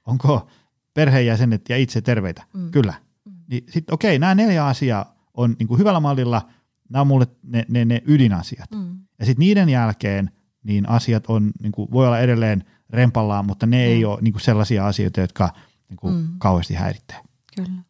[0.06, 0.48] Onko
[0.94, 2.44] perheenjäsenet ja itse terveitä?
[2.54, 2.70] Mm.
[2.70, 2.94] Kyllä.
[3.24, 3.32] Mm.
[3.50, 6.48] Niin sitten okei, okay, nämä neljä asiaa on niin kuin hyvällä mallilla,
[6.88, 8.70] nämä on mulle ne, ne, ne ydinasiat.
[8.70, 8.98] Mm.
[9.18, 10.30] Ja sitten niiden jälkeen
[10.62, 13.82] niin asiat on, niin kuin, voi olla edelleen rempallaan, mutta ne mm.
[13.82, 15.50] ei ole niin kuin sellaisia asioita, jotka
[15.88, 16.28] niin kuin, mm.
[16.38, 17.20] kauheasti häiritsee.
[17.56, 17.82] Kyllä.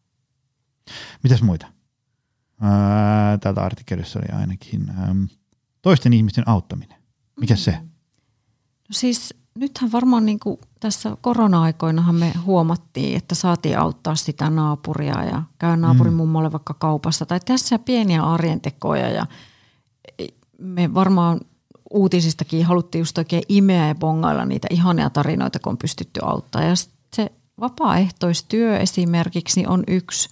[1.23, 1.67] Mitäs muita?
[2.61, 5.15] Ää, täältä artikkelissa oli ainakin ää,
[5.81, 6.99] toisten ihmisten auttaminen.
[7.39, 7.57] Mikä mm.
[7.57, 7.71] se?
[7.71, 15.23] No siis nythän varmaan niin kuin tässä korona-aikoinahan me huomattiin, että saatiin auttaa sitä naapuria
[15.23, 16.17] ja käy naapurin mm.
[16.17, 19.25] mummolle vaikka kaupassa tai tässä pieniä arjen tekoja ja
[20.57, 21.39] me varmaan
[21.89, 26.63] uutisistakin haluttiin just oikein imeä ja bongailla niitä ihania tarinoita, kun on pystytty auttaa.
[26.63, 26.73] Ja
[27.15, 30.29] se vapaaehtoistyö esimerkiksi on yksi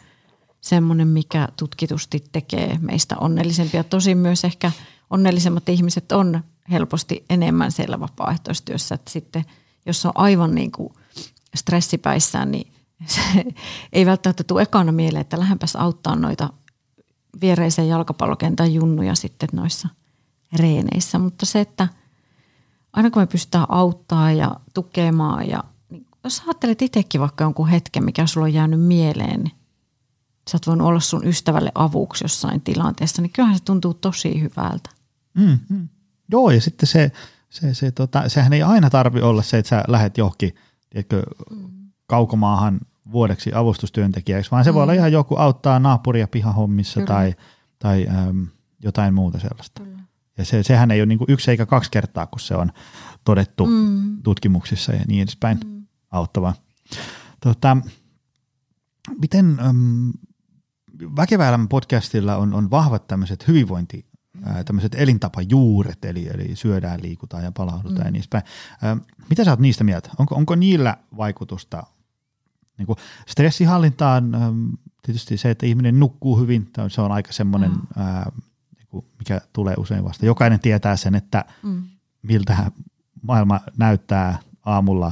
[0.62, 3.84] semmoinen, mikä tutkitusti tekee meistä onnellisempia.
[3.84, 4.72] Tosin myös ehkä
[5.10, 8.96] onnellisemmat ihmiset on helposti enemmän siellä vapaaehtoistyössä.
[8.96, 9.46] Että sitten
[9.86, 10.94] jos on aivan niin kuin
[11.56, 12.74] stressipäissään, niin
[13.06, 13.22] se
[13.94, 16.50] ei välttämättä tule ekana mieleen, että lähempäs auttaa noita
[17.42, 19.90] viereisen jalkapallokentän junnuja sitten noissa
[20.54, 21.20] reeneissä.
[21.20, 21.88] Mutta se, että
[22.94, 28.04] aina kun me pystytään auttaa ja tukemaan ja niin jos ajattelet itsekin vaikka jonkun hetken,
[28.04, 29.57] mikä sulla on jäänyt mieleen, niin
[30.48, 34.90] sä oot voinut olla sun ystävälle avuksi jossain tilanteessa, niin kyllähän se tuntuu tosi hyvältä.
[35.34, 35.90] Mm, mm.
[36.32, 37.12] Joo, ja sitten se,
[37.50, 40.56] se, se tota, sehän ei aina tarvi olla se, että sä lähdet johonkin
[40.90, 41.70] tiedätkö, mm.
[42.08, 42.80] kaukomaahan
[43.12, 44.76] vuodeksi avustustyöntekijäksi, vaan se mm.
[44.76, 47.08] voi olla ihan joku auttaa naapuria pihahommissa Kyllä.
[47.08, 47.36] tai,
[47.80, 48.48] tai äm,
[48.84, 49.84] jotain muuta sellaista.
[49.84, 49.98] Kyllä.
[50.38, 52.72] Ja se, sehän ei ole niin yksi eikä kaksi kertaa, kun se on
[53.24, 54.22] todettu mm.
[54.24, 55.86] tutkimuksissa ja niin edespäin mm.
[56.12, 56.54] auttavaa.
[57.40, 57.78] Tota,
[59.22, 60.12] miten äm,
[61.02, 64.06] Väkevä elämä podcastilla on, on vahvat tämmöiset hyvinvointi
[64.66, 68.06] tämmöiset elintapajuuret, eli, eli syödään, liikutaan ja palaudutaan mm.
[68.06, 68.44] ja niin päin.
[69.30, 70.10] Mitä sä oot niistä mieltä?
[70.20, 71.84] Onko, onko niillä vaikutusta
[72.78, 74.32] niin kuin stressihallintaan?
[75.02, 77.80] Tietysti se, että ihminen nukkuu hyvin, se on aika semmoinen, mm.
[77.98, 78.32] ää,
[78.78, 80.26] niin kuin mikä tulee usein vasta.
[80.26, 81.84] Jokainen tietää sen, että mm.
[82.22, 82.72] miltä
[83.22, 85.12] maailma näyttää aamulla,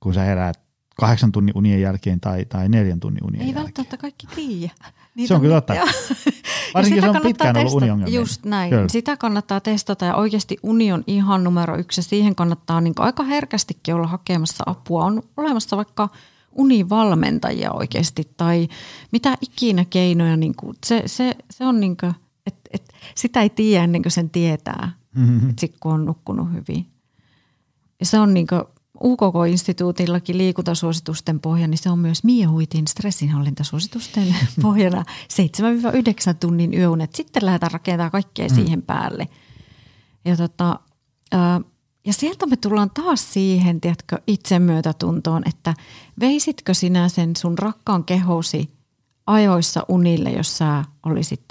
[0.00, 0.60] kun sä heräät
[0.96, 3.58] kahdeksan tunnin unien jälkeen tai, tai neljän tunnin unien Ei jälkeen.
[3.58, 4.74] Ei välttämättä kaikki tiedä.
[5.16, 5.74] Niitä se on kyllä totta.
[6.74, 8.20] Varsinkin se on pitkään ollut uniongelmia.
[8.20, 8.70] Just näin.
[8.70, 8.88] Kyllä.
[8.88, 12.02] Sitä kannattaa testata ja oikeasti union ihan numero yksi.
[12.02, 15.04] Siihen kannattaa niin aika herkästikin olla hakemassa apua.
[15.04, 16.08] On olemassa vaikka
[16.52, 18.68] univalmentajia oikeasti tai
[19.12, 20.36] mitä ikinä keinoja.
[20.36, 22.14] Niin kuin, se, se, se on niin kuin,
[22.46, 25.50] et, et, sitä ei tiedä ennen kuin sen tietää, mm-hmm.
[25.50, 26.86] että kun on nukkunut hyvin.
[28.00, 28.62] Ja se on niin kuin,
[29.04, 35.04] UKK-instituutillakin liikuntasuositusten pohja, niin se on myös Mia Huitin stressinhallintasuositusten pohjana
[36.32, 37.14] 7-9 tunnin yöunet.
[37.14, 38.54] Sitten lähdetään rakentamaan kaikkea mm.
[38.54, 39.28] siihen päälle.
[40.24, 40.80] Ja, tota,
[42.06, 45.74] ja sieltä me tullaan taas siihen, tiedätkö, itsemyötätuntoon, että
[46.20, 48.70] veisitkö sinä sen sun rakkaan kehosi
[49.26, 51.44] ajoissa unille, jos sä olisit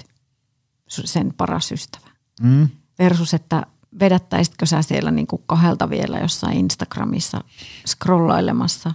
[0.88, 2.10] sen paras ystävä.
[2.40, 2.68] Mm.
[2.98, 3.66] Versus, että
[4.00, 7.44] vedättäisitkö sä siellä niin kuin kahdelta vielä jossain Instagramissa
[7.86, 8.92] scrollailemassa.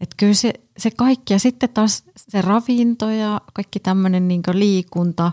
[0.00, 5.32] Että kyllä se, se kaikki ja sitten taas se ravinto ja kaikki tämmöinen niin liikunta,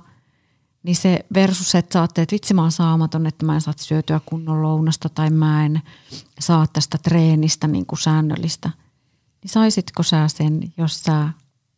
[0.84, 3.74] niin se versus, että sä ajattelet, että vitsi mä oon saamaton, että mä en saa
[3.78, 5.82] syötyä kunnon lounasta tai mä en
[6.40, 8.70] saa tästä treenistä niin kuin säännöllistä.
[9.44, 11.30] Niin saisitko sä sen, jos sä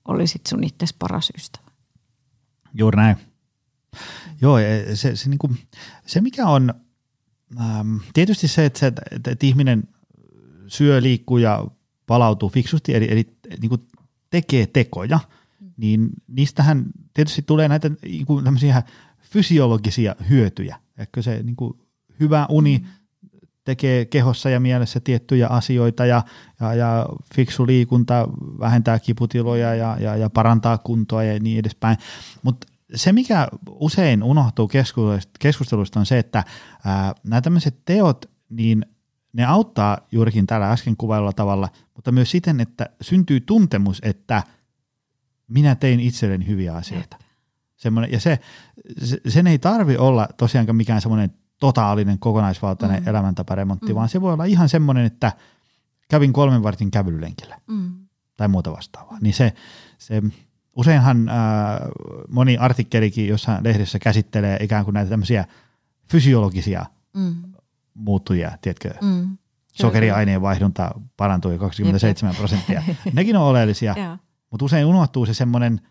[0.07, 1.71] olisit sun itse paras ystävä?
[2.73, 3.17] Juuri näin.
[4.41, 4.57] Joo,
[4.93, 5.57] se, se, niin kuin,
[6.05, 6.73] se mikä on
[7.59, 9.83] ähm, tietysti se, että, se, että, että ihminen
[10.67, 11.65] syö, liikkuu ja
[12.07, 13.87] palautuu fiksusti, eli, eli niin kuin
[14.29, 15.19] tekee tekoja,
[15.77, 18.83] niin niistähän tietysti tulee näitä niin kuin tämmöisiä
[19.21, 20.77] fysiologisia hyötyjä.
[20.97, 21.73] Ehkä se niin kuin
[22.19, 22.85] hyvä uni
[23.63, 26.23] tekee kehossa ja mielessä tiettyjä asioita ja,
[26.59, 28.27] ja, ja fiksu liikunta
[28.59, 31.97] vähentää kiputiloja ja, ja, ja parantaa kuntoa ja niin edespäin.
[32.43, 34.69] Mutta se, mikä usein unohtuu
[35.39, 36.43] keskustelusta, on se, että
[36.85, 38.85] ää, nämä tämmöiset teot, niin
[39.33, 44.43] ne auttaa juurikin tällä äsken kuvailulla tavalla, mutta myös siten, että syntyy tuntemus, että
[45.47, 47.17] minä tein itselleni hyviä asioita.
[47.75, 48.39] Semmoinen, ja se,
[49.27, 53.07] sen ei tarvi olla tosiaankaan mikään semmoinen totaalinen kokonaisvaltainen mm.
[53.07, 53.95] elämäntaparemontti, mm.
[53.95, 55.31] vaan se voi olla ihan semmoinen, että
[56.09, 58.07] kävin kolmen vartin kävelylenkillä mm.
[58.37, 59.17] tai muuta vastaavaa.
[59.21, 59.53] Niin se,
[59.97, 60.21] se
[60.77, 61.79] useinhan ää,
[62.27, 65.45] moni artikkelikin jossain lehdessä käsittelee ikään kuin näitä tämmöisiä
[66.11, 67.35] fysiologisia mm.
[67.93, 68.93] muuttujia, tiedätkö?
[69.01, 69.37] Mm.
[69.73, 72.83] Sokeriaineen vaihdunta parantui 27 prosenttia.
[73.13, 73.95] Nekin on oleellisia,
[74.51, 75.81] mutta usein unohtuu se semmoinen,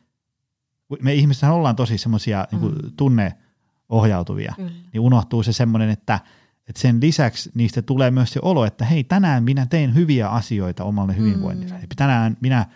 [1.03, 2.91] me ihmiset ollaan tosi semmoisia niin mm.
[2.97, 4.70] tunneohjautuvia, Kyllä.
[4.93, 6.20] niin unohtuu se semmoinen, että,
[6.68, 10.84] että sen lisäksi niistä tulee myös se olo, että hei, tänään minä tein hyviä asioita
[10.84, 11.74] omalle hyvinvoinnille.
[11.74, 11.87] Mm.
[11.97, 12.66] Tänään minä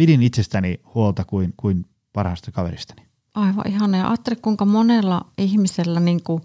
[0.00, 3.02] pidin itsestäni huolta kuin, kuin parhaasta kaveristani.
[3.34, 3.96] Aivan ihana.
[3.96, 6.42] Ja ajattele, kuinka monella ihmisellä niin kuin,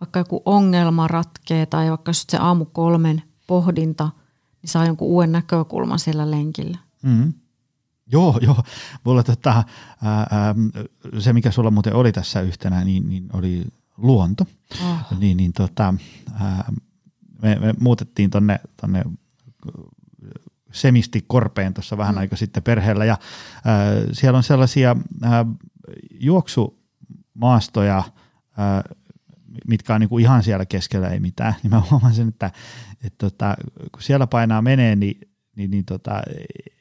[0.00, 4.10] vaikka joku ongelma ratkee tai vaikka se aamu kolmen pohdinta,
[4.62, 6.78] niin saa jonkun uuden näkökulman siellä lenkillä.
[7.02, 7.32] Mm-hmm.
[8.06, 8.62] Joo, joo.
[9.04, 9.64] Mulla tota,
[10.02, 10.54] ää, ää,
[11.18, 13.64] se, mikä sulla muuten oli tässä yhtenä, niin, niin oli
[13.96, 14.46] luonto.
[14.84, 15.18] Oh.
[15.18, 15.94] Niin, niin tota,
[16.40, 16.72] ää,
[17.42, 19.04] me, me muutettiin tonne, tonne
[20.72, 22.18] semisti korpeen tuossa vähän mm.
[22.18, 23.18] aika sitten perheellä ja
[23.64, 25.46] ää, siellä on sellaisia ää,
[26.20, 28.02] juoksumaastoja,
[28.56, 28.82] ää,
[29.68, 32.50] mitkä on niinku ihan siellä keskellä ei mitään, niin mä huomasin, että,
[33.04, 33.56] että tota,
[33.92, 35.20] kun siellä painaa menee, niin,
[35.56, 36.22] niin, niin tota,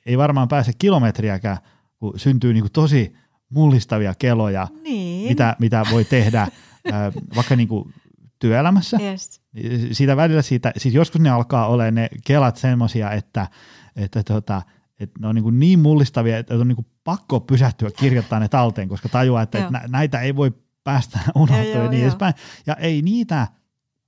[0.06, 1.58] ei varmaan pääse kilometriäkään,
[2.00, 3.16] kun syntyy niinku tosi
[3.50, 5.30] mullistavia keloja, niin.
[5.30, 6.40] mitä, mitä voi tehdä
[6.92, 7.92] ää, vaikka niinku
[8.40, 8.98] työelämässä.
[9.02, 9.42] Yes.
[9.92, 13.48] Siitä välillä siitä, siis joskus ne alkaa olla ne kelat semmoisia, että,
[13.96, 14.62] että, tota,
[15.00, 19.10] että ne on niin, niin mullistavia, että on niin pakko pysähtyä kirjoittaa ne talteen, koska
[19.10, 20.52] tajuaa, että, että näitä ei voi
[20.84, 22.34] päästä unohtua ja niin edespäin.
[22.66, 23.48] Ja ei niitä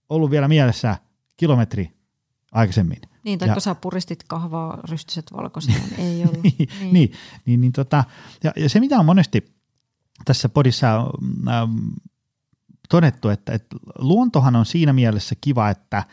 [0.10, 0.98] ollut vielä mielessä
[1.38, 1.94] kilometri
[2.52, 2.98] aikaisemmin.
[3.24, 6.44] Niin, tai ja, kun sä puristit kahvaa rystyset valkoisena, niin ei ollut.
[6.44, 6.94] niin, niin.
[6.94, 7.12] niin,
[7.46, 8.04] niin, niin tota,
[8.44, 9.60] ja, ja se mitä on monesti
[10.26, 10.98] tässä podissa
[11.48, 11.78] ähm,
[12.90, 16.04] todettu, että, että luontohan on siinä mielessä kiva, että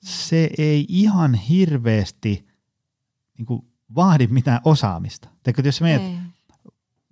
[0.00, 2.48] se ei ihan hirveästi
[3.38, 3.62] niin kuin
[3.94, 5.28] vaadi mitään osaamista.
[5.42, 6.02] Teekö, jos menet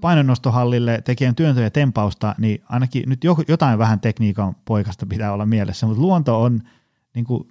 [0.00, 5.86] painonnostohallille tekemään työntöä ja tempausta, niin ainakin nyt jotain vähän tekniikan poikasta pitää olla mielessä,
[5.86, 6.62] mutta luonto on,
[7.14, 7.48] niin kuin,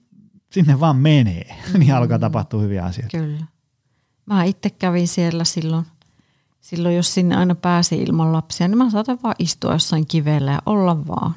[0.52, 1.80] sinne vaan menee, mm.
[1.80, 3.18] niin alkaa tapahtua hyviä asioita.
[3.18, 3.46] Kyllä.
[4.26, 5.86] Mä itse kävin siellä silloin,
[6.62, 10.62] silloin jos sinne aina pääsi ilman lapsia, niin mä saatan vaan istua jossain kivellä ja
[10.66, 11.36] olla vaan.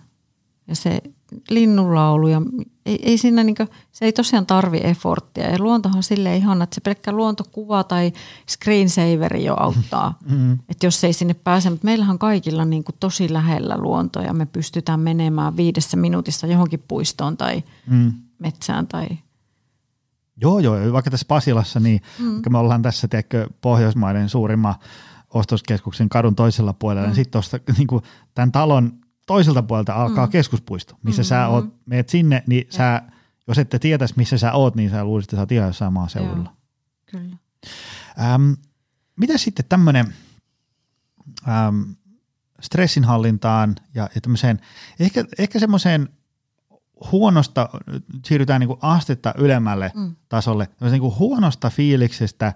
[0.71, 1.03] Ja se
[1.51, 2.43] linnunlaulu ja
[2.87, 5.51] ei, ei siinä niinku, se ei tosiaan tarvi efforttia.
[5.51, 8.13] Ja luontohan sille ihana, että se pelkkä luontokuva tai
[8.49, 10.19] screensaveri jo auttaa.
[10.31, 10.59] Mm-hmm.
[10.69, 14.47] Että jos ei sinne pääse, mutta meillähän on kaikilla niinku tosi lähellä luonto ja me
[14.47, 18.13] pystytään menemään viidessä minuutissa johonkin puistoon tai mm.
[18.39, 19.07] metsään tai
[20.41, 20.93] Joo, joo.
[20.93, 22.43] Vaikka tässä Pasilassa, niin mm.
[22.51, 24.75] me ollaan tässä tiedätkö, Pohjoismaiden suurimman
[25.35, 27.11] ostoskeskuksen kadun toisella puolella, niin mm.
[27.11, 28.03] niin sitten tuosta niin
[28.35, 28.93] tämän talon
[29.31, 30.33] toiselta puolelta alkaa mm.
[30.33, 31.29] keskuspuisto, missä mm-hmm.
[31.29, 32.73] sä oot, meet sinne, niin ja.
[32.73, 33.03] sä,
[33.49, 36.57] jos ette tietäisi, missä sä oot, niin sä luulisit, että sä oot ihan jossain maaseudulla.
[37.07, 37.37] Kyllä.
[38.21, 38.53] Ähm,
[39.17, 40.15] mitä sitten tämmöinen
[41.49, 41.81] ähm,
[42.61, 44.61] stressinhallintaan ja, ja tämmöiseen,
[45.01, 46.09] ehkä, ehkä semmoiseen
[47.13, 47.69] huonosta,
[48.25, 50.17] siirrytään niin kuin astetta ylemmälle mm.
[50.29, 52.55] tasolle, niin kuin huonosta fiiliksestä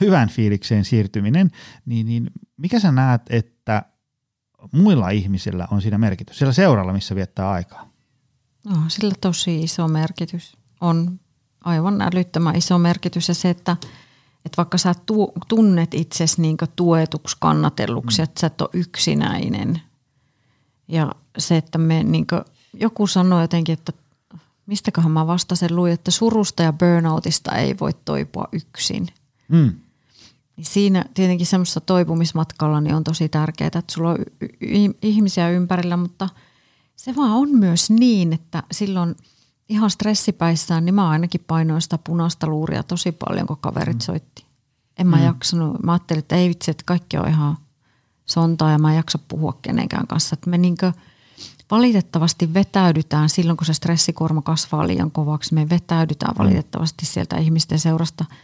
[0.00, 1.50] hyvän fiilikseen siirtyminen,
[1.86, 3.82] niin, niin mikä sä näet, että
[4.72, 7.88] muilla ihmisillä on siinä merkitys, siellä seuralla, missä viettää aikaa?
[8.64, 10.56] No, sillä tosi iso merkitys.
[10.80, 11.20] On
[11.64, 13.76] aivan älyttömän iso merkitys ja se, että,
[14.44, 18.24] että vaikka sä tu, tunnet itsesi niin tuetuksi, kannatelluksi, mm.
[18.24, 19.82] että sä et ole yksinäinen.
[20.88, 22.40] Ja se, että me niin kuin,
[22.80, 23.92] joku sanoi jotenkin, että
[24.66, 29.06] mistäköhän mä vasta sen luin, että surusta ja burnoutista ei voi toipua yksin.
[29.48, 29.72] Mm.
[30.56, 34.18] Niin siinä tietenkin semmoisessa toipumismatkalla niin on tosi tärkeää, että sulla on
[35.02, 36.28] ihmisiä ympärillä, mutta
[36.96, 39.16] se vaan on myös niin, että silloin
[39.68, 44.00] ihan stressipäissään, niin mä ainakin painoin sitä punaista luuria tosi paljon, kun kaverit mm.
[44.00, 44.44] soitti.
[44.98, 45.24] En mä mm.
[45.24, 47.56] jaksanut, mä ajattelin, että ei vitsi, että kaikki on ihan
[48.26, 50.34] sontaa ja mä en jaksa puhua kenenkään kanssa.
[50.34, 50.92] Että me niinkö
[51.70, 55.54] valitettavasti vetäydytään silloin, kun se stressikuorma kasvaa liian kovaksi.
[55.54, 56.38] Me vetäydytään mm.
[56.38, 58.24] valitettavasti sieltä ihmisten seurasta–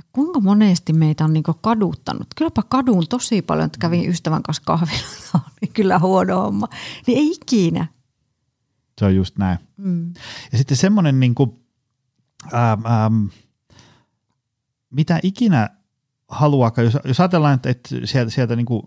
[0.00, 2.26] ja kuinka monesti meitä on niinku kaduttanut.
[2.36, 5.40] Kylläpä kadun tosi paljon, että kävin ystävän kanssa kahvilla.
[5.60, 6.68] niin kyllä huono homma.
[7.06, 7.86] Niin ei ikinä.
[8.98, 9.58] Se on just näin.
[9.76, 10.12] Mm.
[10.52, 11.50] Ja sitten semmoinen, niin kuin,
[12.54, 13.24] ähm, ähm,
[14.90, 15.70] mitä ikinä
[16.28, 18.82] haluaa, jos, jos ajatellaan, että, että sieltä, sieltä niin kuin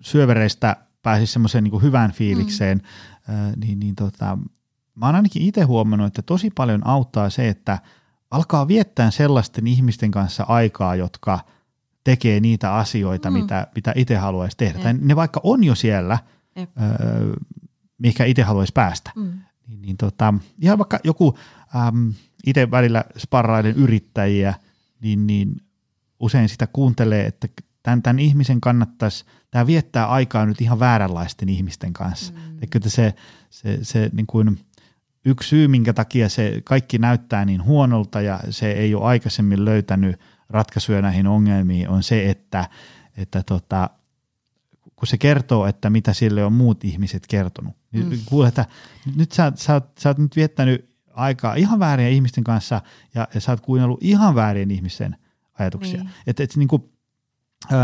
[0.00, 2.82] syövereistä pääsisi semmoiseen niin hyvään fiilikseen,
[3.28, 3.34] mm.
[3.34, 4.38] äh, niin, niin tota,
[4.94, 7.78] mä oon ainakin itse huomannut, että tosi paljon auttaa se, että–
[8.34, 11.38] alkaa viettää sellaisten ihmisten kanssa aikaa, jotka
[12.04, 13.36] tekee niitä asioita, mm.
[13.36, 14.78] mitä, mitä itse haluaisi tehdä.
[14.78, 16.18] Tai ne vaikka on jo siellä,
[16.58, 17.32] öö,
[17.98, 19.10] mikä itse haluaisi päästä.
[19.16, 19.32] Mm.
[19.66, 21.38] Niin, niin tota, ihan vaikka joku
[21.88, 22.14] äm,
[22.46, 24.54] itse välillä sparrailen yrittäjiä,
[25.00, 25.56] niin, niin
[26.20, 27.48] usein sitä kuuntelee, että
[27.82, 32.32] tämän, tämän ihmisen kannattaisi, tämä viettää aikaa nyt ihan vääränlaisten ihmisten kanssa.
[32.32, 32.58] Mm.
[32.62, 33.14] Että se,
[33.50, 34.60] se, se niin kuin,
[35.24, 40.20] yksi syy, minkä takia se kaikki näyttää niin huonolta ja se ei ole aikaisemmin löytänyt
[40.48, 42.68] ratkaisuja näihin ongelmiin, on se, että,
[43.16, 43.90] että tota,
[44.96, 47.76] kun se kertoo, että mitä sille on muut ihmiset kertonut.
[47.92, 48.18] Niin mm.
[48.26, 48.66] Kuule, että
[49.16, 52.82] nyt sä, sä, oot, sä oot nyt viettänyt aikaa ihan väärien ihmisten kanssa
[53.14, 55.16] ja, ja sä oot kuunnellut ihan väärien ihmisten
[55.58, 56.02] ajatuksia.
[56.02, 56.10] Niin.
[56.26, 56.82] Että et, niin kuin,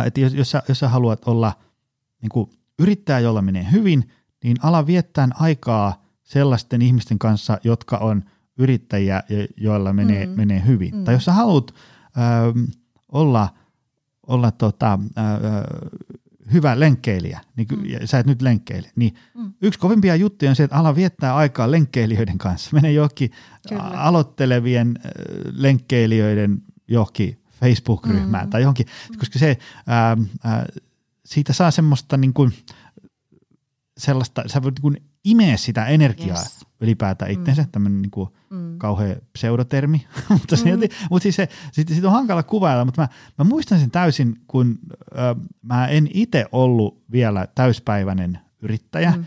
[0.07, 1.53] et jos, jos, sä, jos sä haluat olla
[2.23, 4.11] niin kuin yrittäjä, jolla menee hyvin,
[4.45, 8.23] niin ala viettää aikaa sellaisten ihmisten kanssa, jotka on
[8.59, 9.23] yrittäjiä,
[9.57, 10.33] joilla menee, mm.
[10.33, 10.95] menee hyvin.
[10.95, 11.05] Mm.
[11.05, 11.75] Tai jos sä haluat
[12.19, 12.69] äh,
[13.13, 13.49] olla,
[14.27, 15.35] olla tota, äh,
[16.53, 18.07] hyvä lenkkeilijä, niin mm.
[18.07, 19.53] sä et nyt lenkkeile, niin mm.
[19.63, 22.71] yksi kovimpia juttuja on se, että ala viettää aikaa lenkkeilijöiden kanssa.
[22.77, 23.31] Mene johonkin
[23.69, 23.83] Kyllä.
[23.83, 24.99] aloittelevien
[25.53, 28.51] lenkkeilijöiden johonkin Facebook-ryhmään mm.
[28.51, 28.87] tai johonkin,
[29.19, 30.67] koska se, ää, ää,
[31.25, 32.53] siitä saa semmoista niin kuin,
[33.99, 36.67] sellaista, sä voit niin kuin imeä sitä energiaa yes.
[36.81, 37.69] ylipäätään itseensä, mm.
[37.69, 38.79] tämmöinen niin kuin mm.
[38.79, 40.63] kauhea pseudotermi, mutta, mm.
[40.63, 43.09] silti, mutta siis se, sit, sit on hankala kuvailla, mutta mä,
[43.39, 44.79] mä muistan sen täysin, kun
[45.13, 49.25] ö, mä en itse ollut vielä täyspäiväinen yrittäjä, mm.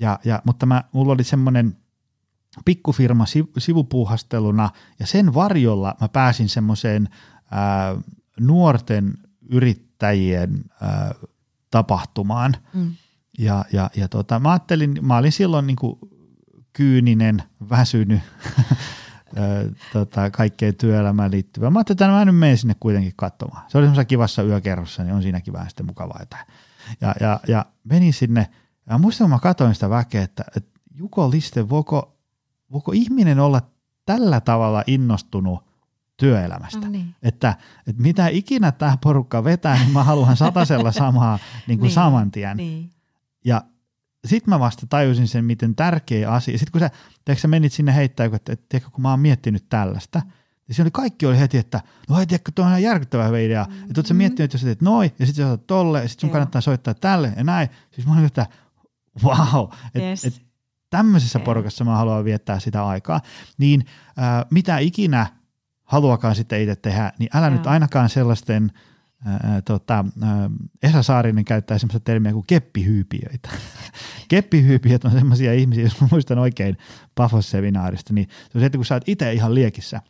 [0.00, 1.76] ja, ja, mutta mä, mulla oli semmoinen
[2.64, 3.24] pikkufirma
[3.58, 7.08] sivupuuhasteluna, ja sen varjolla mä pääsin semmoiseen
[8.40, 9.14] nuorten
[9.50, 11.14] yrittäjien ää,
[11.70, 12.94] tapahtumaan, mm.
[13.38, 15.98] Ja, ja, ja tota, mä ajattelin, mä olin silloin niin kuin
[16.72, 18.20] kyyninen, väsynyt
[19.92, 21.70] tota, kaikkeen työelämään liittyvää.
[21.70, 23.64] Mä ajattelin, että mä nyt menen sinne kuitenkin katsomaan.
[23.68, 26.46] Se oli semmoisessa kivassa yökerrossa, niin on siinäkin vähän sitten mukavaa jotain.
[27.00, 28.48] Ja, ja, ja menin sinne,
[28.90, 32.18] ja muistan, kun mä katsoin sitä väkeä, että, että Juko Liste, voiko,
[32.72, 33.62] voiko ihminen olla
[34.06, 35.64] tällä tavalla innostunut
[36.16, 36.80] työelämästä.
[36.80, 37.14] No niin.
[37.22, 37.56] että,
[37.86, 42.30] että mitä ikinä tämä porukka vetää, niin mä haluan satasella samaa niin kuin niin, saman
[42.30, 42.56] tien.
[42.56, 42.90] Niin.
[43.44, 43.62] Ja
[44.26, 46.58] sitten mä vasta tajusin sen, miten tärkeä asia.
[46.58, 46.90] Sitten kun
[47.30, 50.22] sä, sä menit sinne heittää, että, että tiedätkö, kun mä oon miettinyt tällaista,
[50.68, 53.38] niin se oli kaikki oli heti, että no hei, tiedätkö, tuo on ihan järkyttävä hyvä
[53.38, 53.64] idea.
[53.64, 53.90] Mm-hmm.
[53.90, 56.20] Että ootko miettinyt, että jos sä teet noin, ja sitten sä otat tolle, ja sitten
[56.20, 56.32] sun Joo.
[56.32, 57.68] kannattaa soittaa tälle ja näin.
[57.90, 58.46] Siis mä olin, että
[59.24, 60.24] wow, että yes.
[60.24, 60.42] et,
[60.90, 61.44] tämmöisessä okay.
[61.44, 63.20] porukassa mä haluan viettää sitä aikaa.
[63.58, 63.84] Niin
[64.18, 65.26] äh, mitä ikinä
[65.84, 67.56] haluakaan sitten itse tehdä, niin älä Joo.
[67.56, 68.72] nyt ainakaan sellaisten–
[69.26, 70.50] ää, tota, ää,
[70.82, 73.48] Esa Saarinen käyttää semmoista termiä kuin keppihyypiöitä.
[74.28, 76.76] keppihyypiöt on semmoisia ihmisiä, jos mä muistan oikein
[77.14, 80.00] Pafos-seminaarista, niin se on se, että kun sä oot itse ihan liekissä,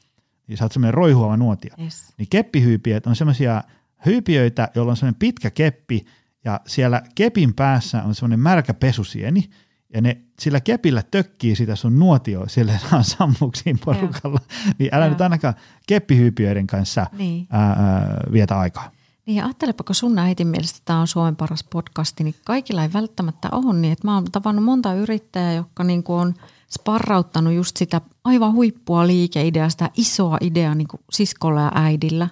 [0.46, 1.74] niin sä oot semmoinen roihuava nuotio.
[1.82, 2.14] Yes.
[2.18, 3.62] Niin keppihyypiöt on semmoisia
[4.06, 6.06] hyypiöitä, joilla on semmoinen pitkä keppi,
[6.44, 9.50] ja siellä kepin päässä on semmoinen märkä pesusieni,
[9.94, 12.80] ja ne sillä kepillä tökkii sitä sun nuotio sille
[13.18, 14.72] sammuksiin porukalla, ja.
[14.78, 15.10] niin älä ja.
[15.10, 15.54] nyt ainakaan
[15.86, 17.46] keppihyypiöiden kanssa niin.
[17.50, 18.90] ää, ää, vietä aikaa.
[19.26, 22.92] Niin ja ajattelepa, kun sun äitin mielestä tämä on Suomen paras podcasti, niin kaikilla ei
[22.92, 23.92] välttämättä ole niin.
[23.92, 26.34] Että mä oon tavannut monta yrittäjää, jotka niin kuin on
[26.70, 32.28] sparrauttanut just sitä aivan huippua liikeideaa, sitä isoa ideaa niin kuin siskolla ja äidillä.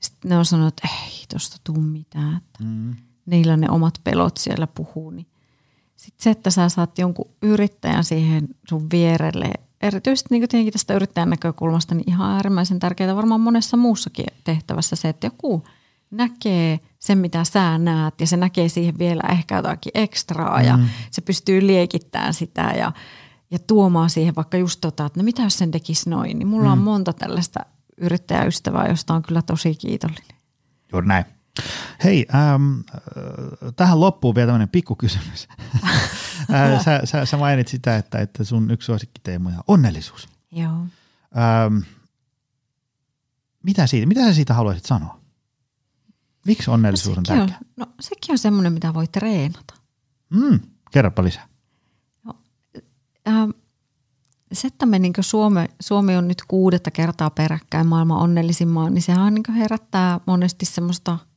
[0.00, 2.36] Sitten ne on sanonut, että ei tuosta tuu mitään.
[2.36, 2.94] Että mm.
[3.26, 5.10] Niillä ne omat pelot siellä puhuu.
[5.10, 5.26] Niin
[5.96, 9.50] sitten se, että sä saat jonkun yrittäjän siihen sun vierelle,
[9.80, 15.08] erityisesti niin tietenkin tästä yrittäjän näkökulmasta, niin ihan äärimmäisen tärkeää varmaan monessa muussakin tehtävässä se,
[15.08, 15.64] että joku
[16.10, 20.66] näkee sen, mitä sä näet ja se näkee siihen vielä ehkä jotakin ekstraa mm.
[20.66, 20.78] ja
[21.10, 22.92] se pystyy liekittämään sitä ja,
[23.50, 26.66] ja tuomaan siihen vaikka just tota, että no mitä jos sen tekisi noin, niin mulla
[26.66, 26.72] mm.
[26.72, 27.60] on monta tällaista
[27.96, 30.36] yrittäjäystävää, josta on kyllä tosi kiitollinen.
[30.92, 31.24] Juuri näin.
[32.04, 32.80] Hei, ähm,
[33.76, 35.48] tähän loppuun vielä tämmöinen pikkukysymys.
[36.54, 40.28] äh, sä, sä, sä mainit sitä, että, että sun yksi suosikkiteemoja on onnellisuus.
[40.52, 40.72] Joo.
[40.72, 41.78] Ähm,
[43.62, 45.23] mitä, siitä, mitä sä siitä haluaisit sanoa?
[46.44, 47.56] Miksi onnellisuus no on tärkeä?
[47.60, 49.74] On, no sekin on semmoinen, mitä voi treenata.
[50.30, 51.48] Mm, kerropa lisää.
[52.24, 52.34] No,
[53.28, 53.50] ähm,
[54.52, 59.02] se, että me niin Suomi, Suomi on nyt kuudetta kertaa peräkkäin maailman onnellisin maa, niin
[59.02, 61.18] sehän niin herättää monesti semmoista–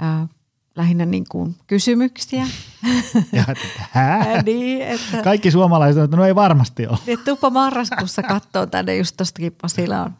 [0.00, 0.28] ää,
[0.76, 2.46] lähinnä niin kuin kysymyksiä.
[3.32, 6.98] Ja, että, niin, että, Kaikki suomalaiset että no ei varmasti ole.
[7.06, 10.16] Niin, tuppa marraskuussa katsoo tänne just tuostakin Pasilaan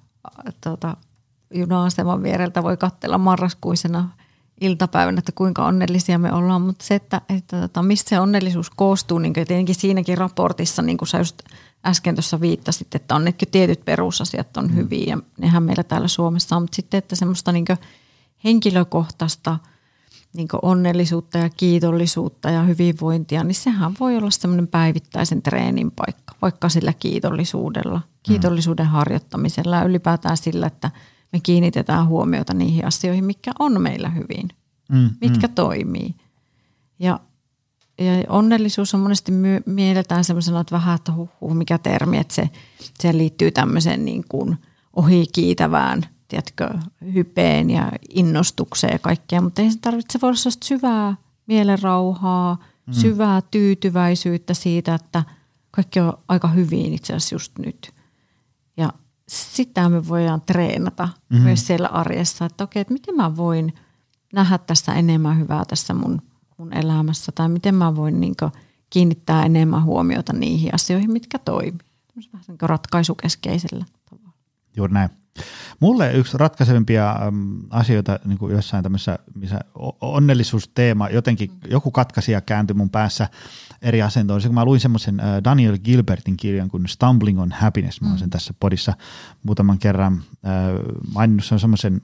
[0.61, 0.97] tuota,
[1.55, 4.09] juna-aseman viereltä voi katsella marraskuisena
[4.61, 9.19] iltapäivänä, että kuinka onnellisia me ollaan, mutta se, että, että tota, mistä se onnellisuus koostuu,
[9.19, 11.43] niin tietenkin siinäkin raportissa, niin kuin sä just
[11.87, 14.75] äsken tuossa viittasit, että on nekin tietyt perusasiat on mm.
[14.75, 17.65] hyviä ja nehän meillä täällä Suomessa on, mutta sitten, että semmoista niin
[18.45, 19.59] henkilökohtaista
[20.33, 26.69] niin onnellisuutta ja kiitollisuutta ja hyvinvointia, niin sehän voi olla semmoinen päivittäisen treenin paikka, vaikka
[26.69, 30.91] sillä kiitollisuudella, kiitollisuuden harjoittamisella ja ylipäätään sillä, että
[31.33, 34.49] me kiinnitetään huomiota niihin asioihin, mikä on meillä hyvin,
[34.89, 35.55] Mm, mitkä mm.
[35.55, 36.15] toimii.
[36.99, 37.21] Ja,
[37.99, 42.35] ja onnellisuus on monesti my- mielletään semmoisena, että vähän, että huh, huh, mikä termi, että
[42.35, 42.51] se,
[43.01, 44.57] se liittyy tämmöiseen niin kuin
[44.97, 46.69] ohikiitävään– tiedätkö,
[47.15, 51.17] hypeen ja innostukseen ja kaikkea, mutta ei se tarvitse, se voi olla syvää
[51.47, 52.93] mielenrauhaa, mm.
[52.93, 55.23] syvää tyytyväisyyttä siitä, että
[55.71, 57.93] kaikki on aika hyvin itse asiassa just nyt.
[59.31, 61.45] Sitä me voidaan treenata mm-hmm.
[61.45, 63.75] myös siellä arjessa, että okei, että miten mä voin
[64.33, 66.23] nähdä tässä enemmän hyvää tässä mun,
[66.57, 68.35] mun elämässä, tai miten mä voin niin
[68.91, 71.79] kiinnittää enemmän huomiota niihin asioihin, mitkä toimii.
[72.33, 74.33] Vähän niin ratkaisukeskeisellä tavalla.
[74.77, 75.20] Juuri näin.
[75.81, 77.17] Mulle yksi ratkaisevimpia
[77.71, 79.61] asioita niin kuin jossain tämmöisessä missä
[80.01, 83.29] onnellisuusteema, jotenkin joku katkaisija kääntyi mun päässä
[83.83, 84.41] eri asentoon.
[84.43, 88.31] Kun mä luin semmoisen Daniel Gilbertin kirjan kuin Stumbling on Happiness, mä oon sen mm.
[88.31, 88.93] tässä podissa
[89.43, 90.23] muutaman kerran
[91.15, 92.01] maininnut, se on semmoisen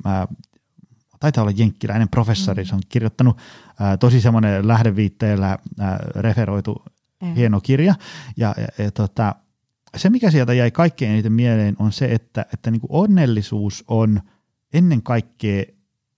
[1.21, 2.67] taitaa olla jenkkiläinen professori, mm.
[2.67, 3.39] se on kirjoittanut
[4.01, 5.59] tosi semmoinen lähdeviitteellä
[6.17, 6.83] referoitu
[7.23, 7.35] mm.
[7.35, 7.95] hieno kirja,
[8.37, 9.35] ja, ja, ja tota,
[9.99, 14.21] se, mikä sieltä jäi kaikkein eniten mieleen, on se, että, että niin kuin onnellisuus on
[14.73, 15.65] ennen kaikkea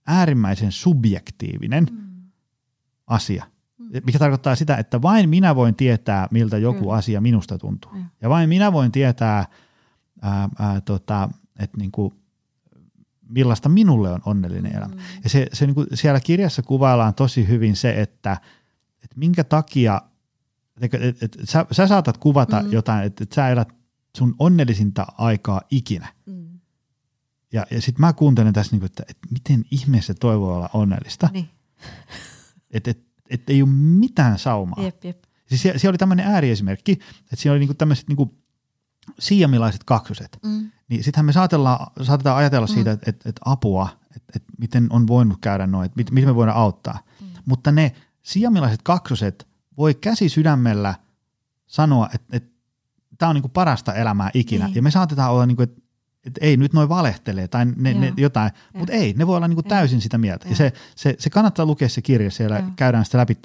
[0.06, 2.30] äärimmäisen subjektiivinen mm.
[3.06, 3.44] asia.
[3.78, 3.88] Mm.
[4.06, 6.90] Mikä tarkoittaa sitä, että vain minä voin tietää, miltä joku mm.
[6.90, 7.92] asia minusta tuntuu.
[7.92, 8.04] Mm.
[8.22, 9.46] Ja vain minä voin tietää,
[10.22, 12.14] ää, ää, tota, että niin kuin,
[13.28, 14.94] millaista minulle on onnellinen elämä.
[14.94, 15.00] Mm.
[15.24, 18.32] Ja se, se niin kuin siellä kirjassa kuvaillaan tosi hyvin se, että,
[19.04, 20.02] että minkä takia–
[20.80, 22.72] et, et, et, sä, sä saatat kuvata mm.
[22.72, 23.68] jotain, että et sä elät
[24.16, 26.12] sun onnellisinta aikaa ikinä.
[26.26, 26.58] Mm.
[27.52, 31.28] Ja, ja sitten mä kuuntelen tässä, niinku, että, että miten ihmeessä toi voi olla onnellista.
[31.32, 31.48] Niin.
[32.70, 34.84] Että et, et ei ole mitään saumaa.
[34.84, 35.24] Jep, jep.
[35.46, 38.38] Siis siellä, siellä oli tämmöinen ääriesimerkki, että siellä oli niinku tämmöiset niinku
[39.18, 40.38] siamilaiset kaksoset.
[40.44, 40.70] Mm.
[40.88, 42.74] Niin sittenhän me saatetaan ajatella mm.
[42.74, 46.34] siitä, että, että, että apua, että, että miten on voinut käydä noin, että miten me
[46.34, 46.98] voidaan auttaa.
[47.20, 47.26] Mm.
[47.44, 49.47] Mutta ne siamilaiset kaksoset
[49.78, 50.94] voi käsi sydämellä
[51.66, 52.50] sanoa, että, että
[53.18, 54.64] tämä on niin kuin parasta elämää ikinä.
[54.64, 54.74] Niin.
[54.74, 55.82] Ja me saatetaan olla, niin kuin, että,
[56.24, 58.78] että ei nyt noin valehtelee tai ne, ne jotain, ja.
[58.78, 60.46] mutta ei, ne voi olla niin kuin täysin sitä mieltä.
[60.46, 62.64] Ja, ja se, se, se kannattaa lukea se kirja, siellä ja.
[62.76, 63.36] käydään sitä läpi,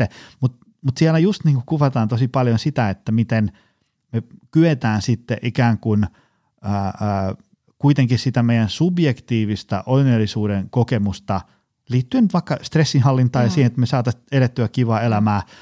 [0.42, 3.52] mutta mut siellä just niin kuin kuvataan tosi paljon sitä, että miten
[4.12, 6.08] me kyetään sitten ikään kuin
[6.62, 7.36] ää, ää,
[7.78, 11.42] kuitenkin sitä meidän subjektiivista onnellisuuden kokemusta
[11.90, 15.42] liittyen vaikka stressinhallintaan ja, ja siihen, että me saataisiin edettyä kivaa elämää–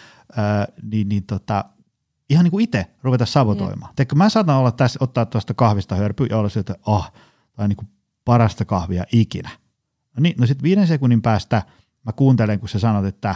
[0.84, 1.65] niin, niin tota,
[2.29, 3.93] ihan niin kuin itse ruveta sabotoimaan.
[3.95, 7.11] Teekö, mä saatan olla tässä, ottaa tuosta kahvista hörpy ja olla sieltä, että oh,
[7.55, 7.89] tämä on niin kuin
[8.25, 9.49] parasta kahvia ikinä.
[10.17, 11.63] No niin, no sitten viiden sekunnin päästä
[12.05, 13.36] mä kuuntelen, kun sä sanot, että,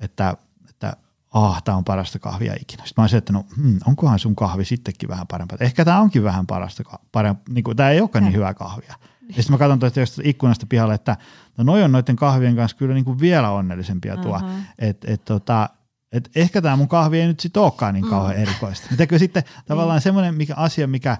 [0.00, 0.36] että,
[0.70, 0.96] että
[1.30, 2.82] ah, tämä on parasta kahvia ikinä.
[2.84, 5.58] Sitten mä olisin, että no, hmm, onkohan sun kahvi sittenkin vähän parempaa.
[5.60, 6.82] Ehkä tämä onkin vähän parasta,
[7.12, 8.94] parempi, niin kuin, tämä ei olekaan niin hyvää kahvia.
[9.28, 11.16] Ja sitten mä katson tuosta ikkunasta pihalle, että
[11.58, 14.36] no noi on noiden kahvien kanssa kyllä niin kuin vielä onnellisempia tuo.
[14.36, 14.50] Uh-huh.
[14.78, 15.68] Et, et, tota,
[16.12, 18.42] et ehkä tämä mun kahvi ei nyt sitten olekaan niin kauhean mm.
[18.42, 18.86] erikoista.
[18.98, 20.02] Eikö sitten tavallaan mm.
[20.02, 21.18] semmoinen mikä asia, mikä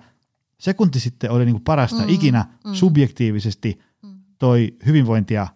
[0.61, 2.09] sekunti sitten oli niin kuin parasta mm.
[2.09, 2.75] ikinä mm.
[2.75, 4.15] subjektiivisesti mm.
[4.39, 5.47] toi hyvinvointia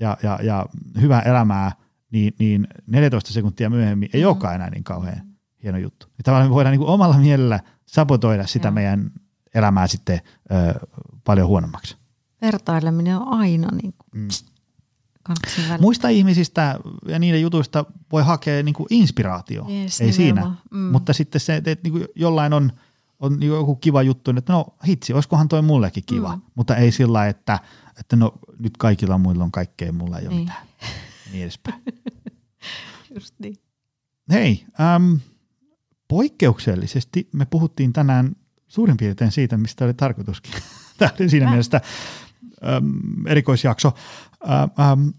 [0.00, 0.66] ja, ja, ja
[1.00, 1.72] hyvää elämää,
[2.10, 4.28] niin, niin 14 sekuntia myöhemmin ei mm.
[4.28, 5.26] olekaan enää niin kauhean
[5.62, 6.06] hieno juttu.
[6.18, 8.72] Ja tavallaan me voidaan niin kuin omalla mielellä sabotoida sitä ja.
[8.72, 9.10] meidän
[9.54, 10.20] elämää sitten
[10.52, 10.86] ö,
[11.24, 11.96] paljon huonommaksi.
[12.42, 14.28] Vertaileminen on aina niin kuin, mm
[15.80, 20.54] Muista ihmisistä ja niiden jutuista voi hakea niin kuin inspiraatio, yes, ei siinä.
[20.70, 20.78] Mm.
[20.78, 22.72] Mutta sitten se, että niin kuin jollain on,
[23.20, 26.36] on joku kiva juttu, että no hitsi, olisikohan toi mullekin kiva.
[26.36, 26.42] Mm.
[26.54, 27.58] Mutta ei sillä että,
[28.00, 30.44] että no nyt kaikilla muilla on kaikkea, mulla ei ole niin.
[30.44, 30.66] mitään.
[31.32, 31.82] Niin edespäin.
[33.14, 33.56] Just niin.
[34.32, 35.20] Hei, äm,
[36.08, 38.36] poikkeuksellisesti me puhuttiin tänään
[38.68, 40.52] suurin piirtein siitä, mistä oli tarkoituskin.
[40.98, 41.50] Tämä oli siinä Mä.
[41.50, 41.80] mielessä
[42.76, 43.92] äm, erikoisjakso.
[44.48, 45.12] Äm,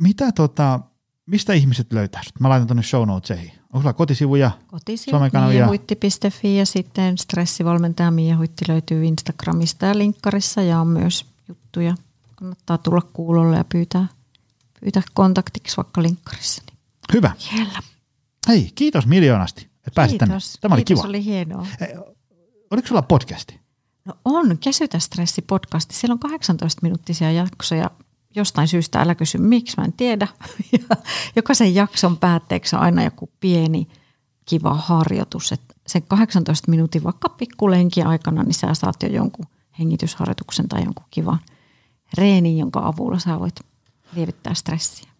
[0.00, 0.80] mitä tota,
[1.26, 3.52] mistä ihmiset löytää Mä laitan tuonne show notesihin.
[3.72, 10.86] Onko sulla kotisivuja, Kotisivu, miehuitti.fi ja sitten stressivalmentaja Miehuitti löytyy Instagramista ja linkkarissa ja on
[10.86, 11.94] myös juttuja.
[12.34, 14.06] Kannattaa tulla kuulolle ja pyytää,
[14.80, 16.62] pyytää kontaktiksi vaikka linkkarissa.
[16.66, 16.78] Niin
[17.12, 17.32] Hyvä.
[17.56, 17.78] Jellä.
[18.48, 20.38] Hei, kiitos miljoonasti, että pääsit tänne.
[20.60, 21.08] Tämä oli kiitos, kiva.
[21.08, 21.66] oli hienoa.
[22.70, 23.59] Oliko sulla podcasti?
[24.04, 25.94] No on, Kesytä stressi podcasti.
[25.94, 27.90] Siellä on 18 minuuttisia jaksoja.
[28.36, 30.28] Jostain syystä älä kysy miksi, mä en tiedä.
[30.72, 30.96] Ja
[31.36, 33.88] jokaisen jakson päätteeksi on aina joku pieni
[34.44, 35.52] kiva harjoitus.
[35.52, 39.46] Et sen 18 minuutin vaikka pikkulenkin aikana, niin sä saat jo jonkun
[39.78, 41.38] hengitysharjoituksen tai jonkun kivan
[42.14, 43.60] reenin, jonka avulla sä voit
[44.14, 45.10] lievittää stressiä.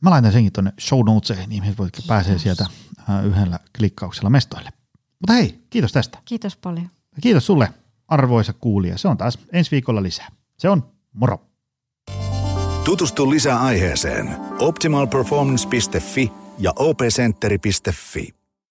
[0.00, 2.66] Mä laitan senkin tuonne show notesiin, niin ihmiset voivat pääsee sieltä
[3.10, 4.72] äh, yhdellä klikkauksella mestoille.
[5.20, 6.18] Mutta hei, kiitos tästä.
[6.24, 6.90] Kiitos paljon.
[7.16, 7.74] Ja kiitos sulle,
[8.08, 8.98] arvoisa kuulija.
[8.98, 10.28] Se on taas ensi viikolla lisää.
[10.58, 10.82] Se on
[11.12, 11.38] moro.
[12.84, 18.43] Tutustu lisää aiheeseen optimalperformance.fi ja opcenteri.fi.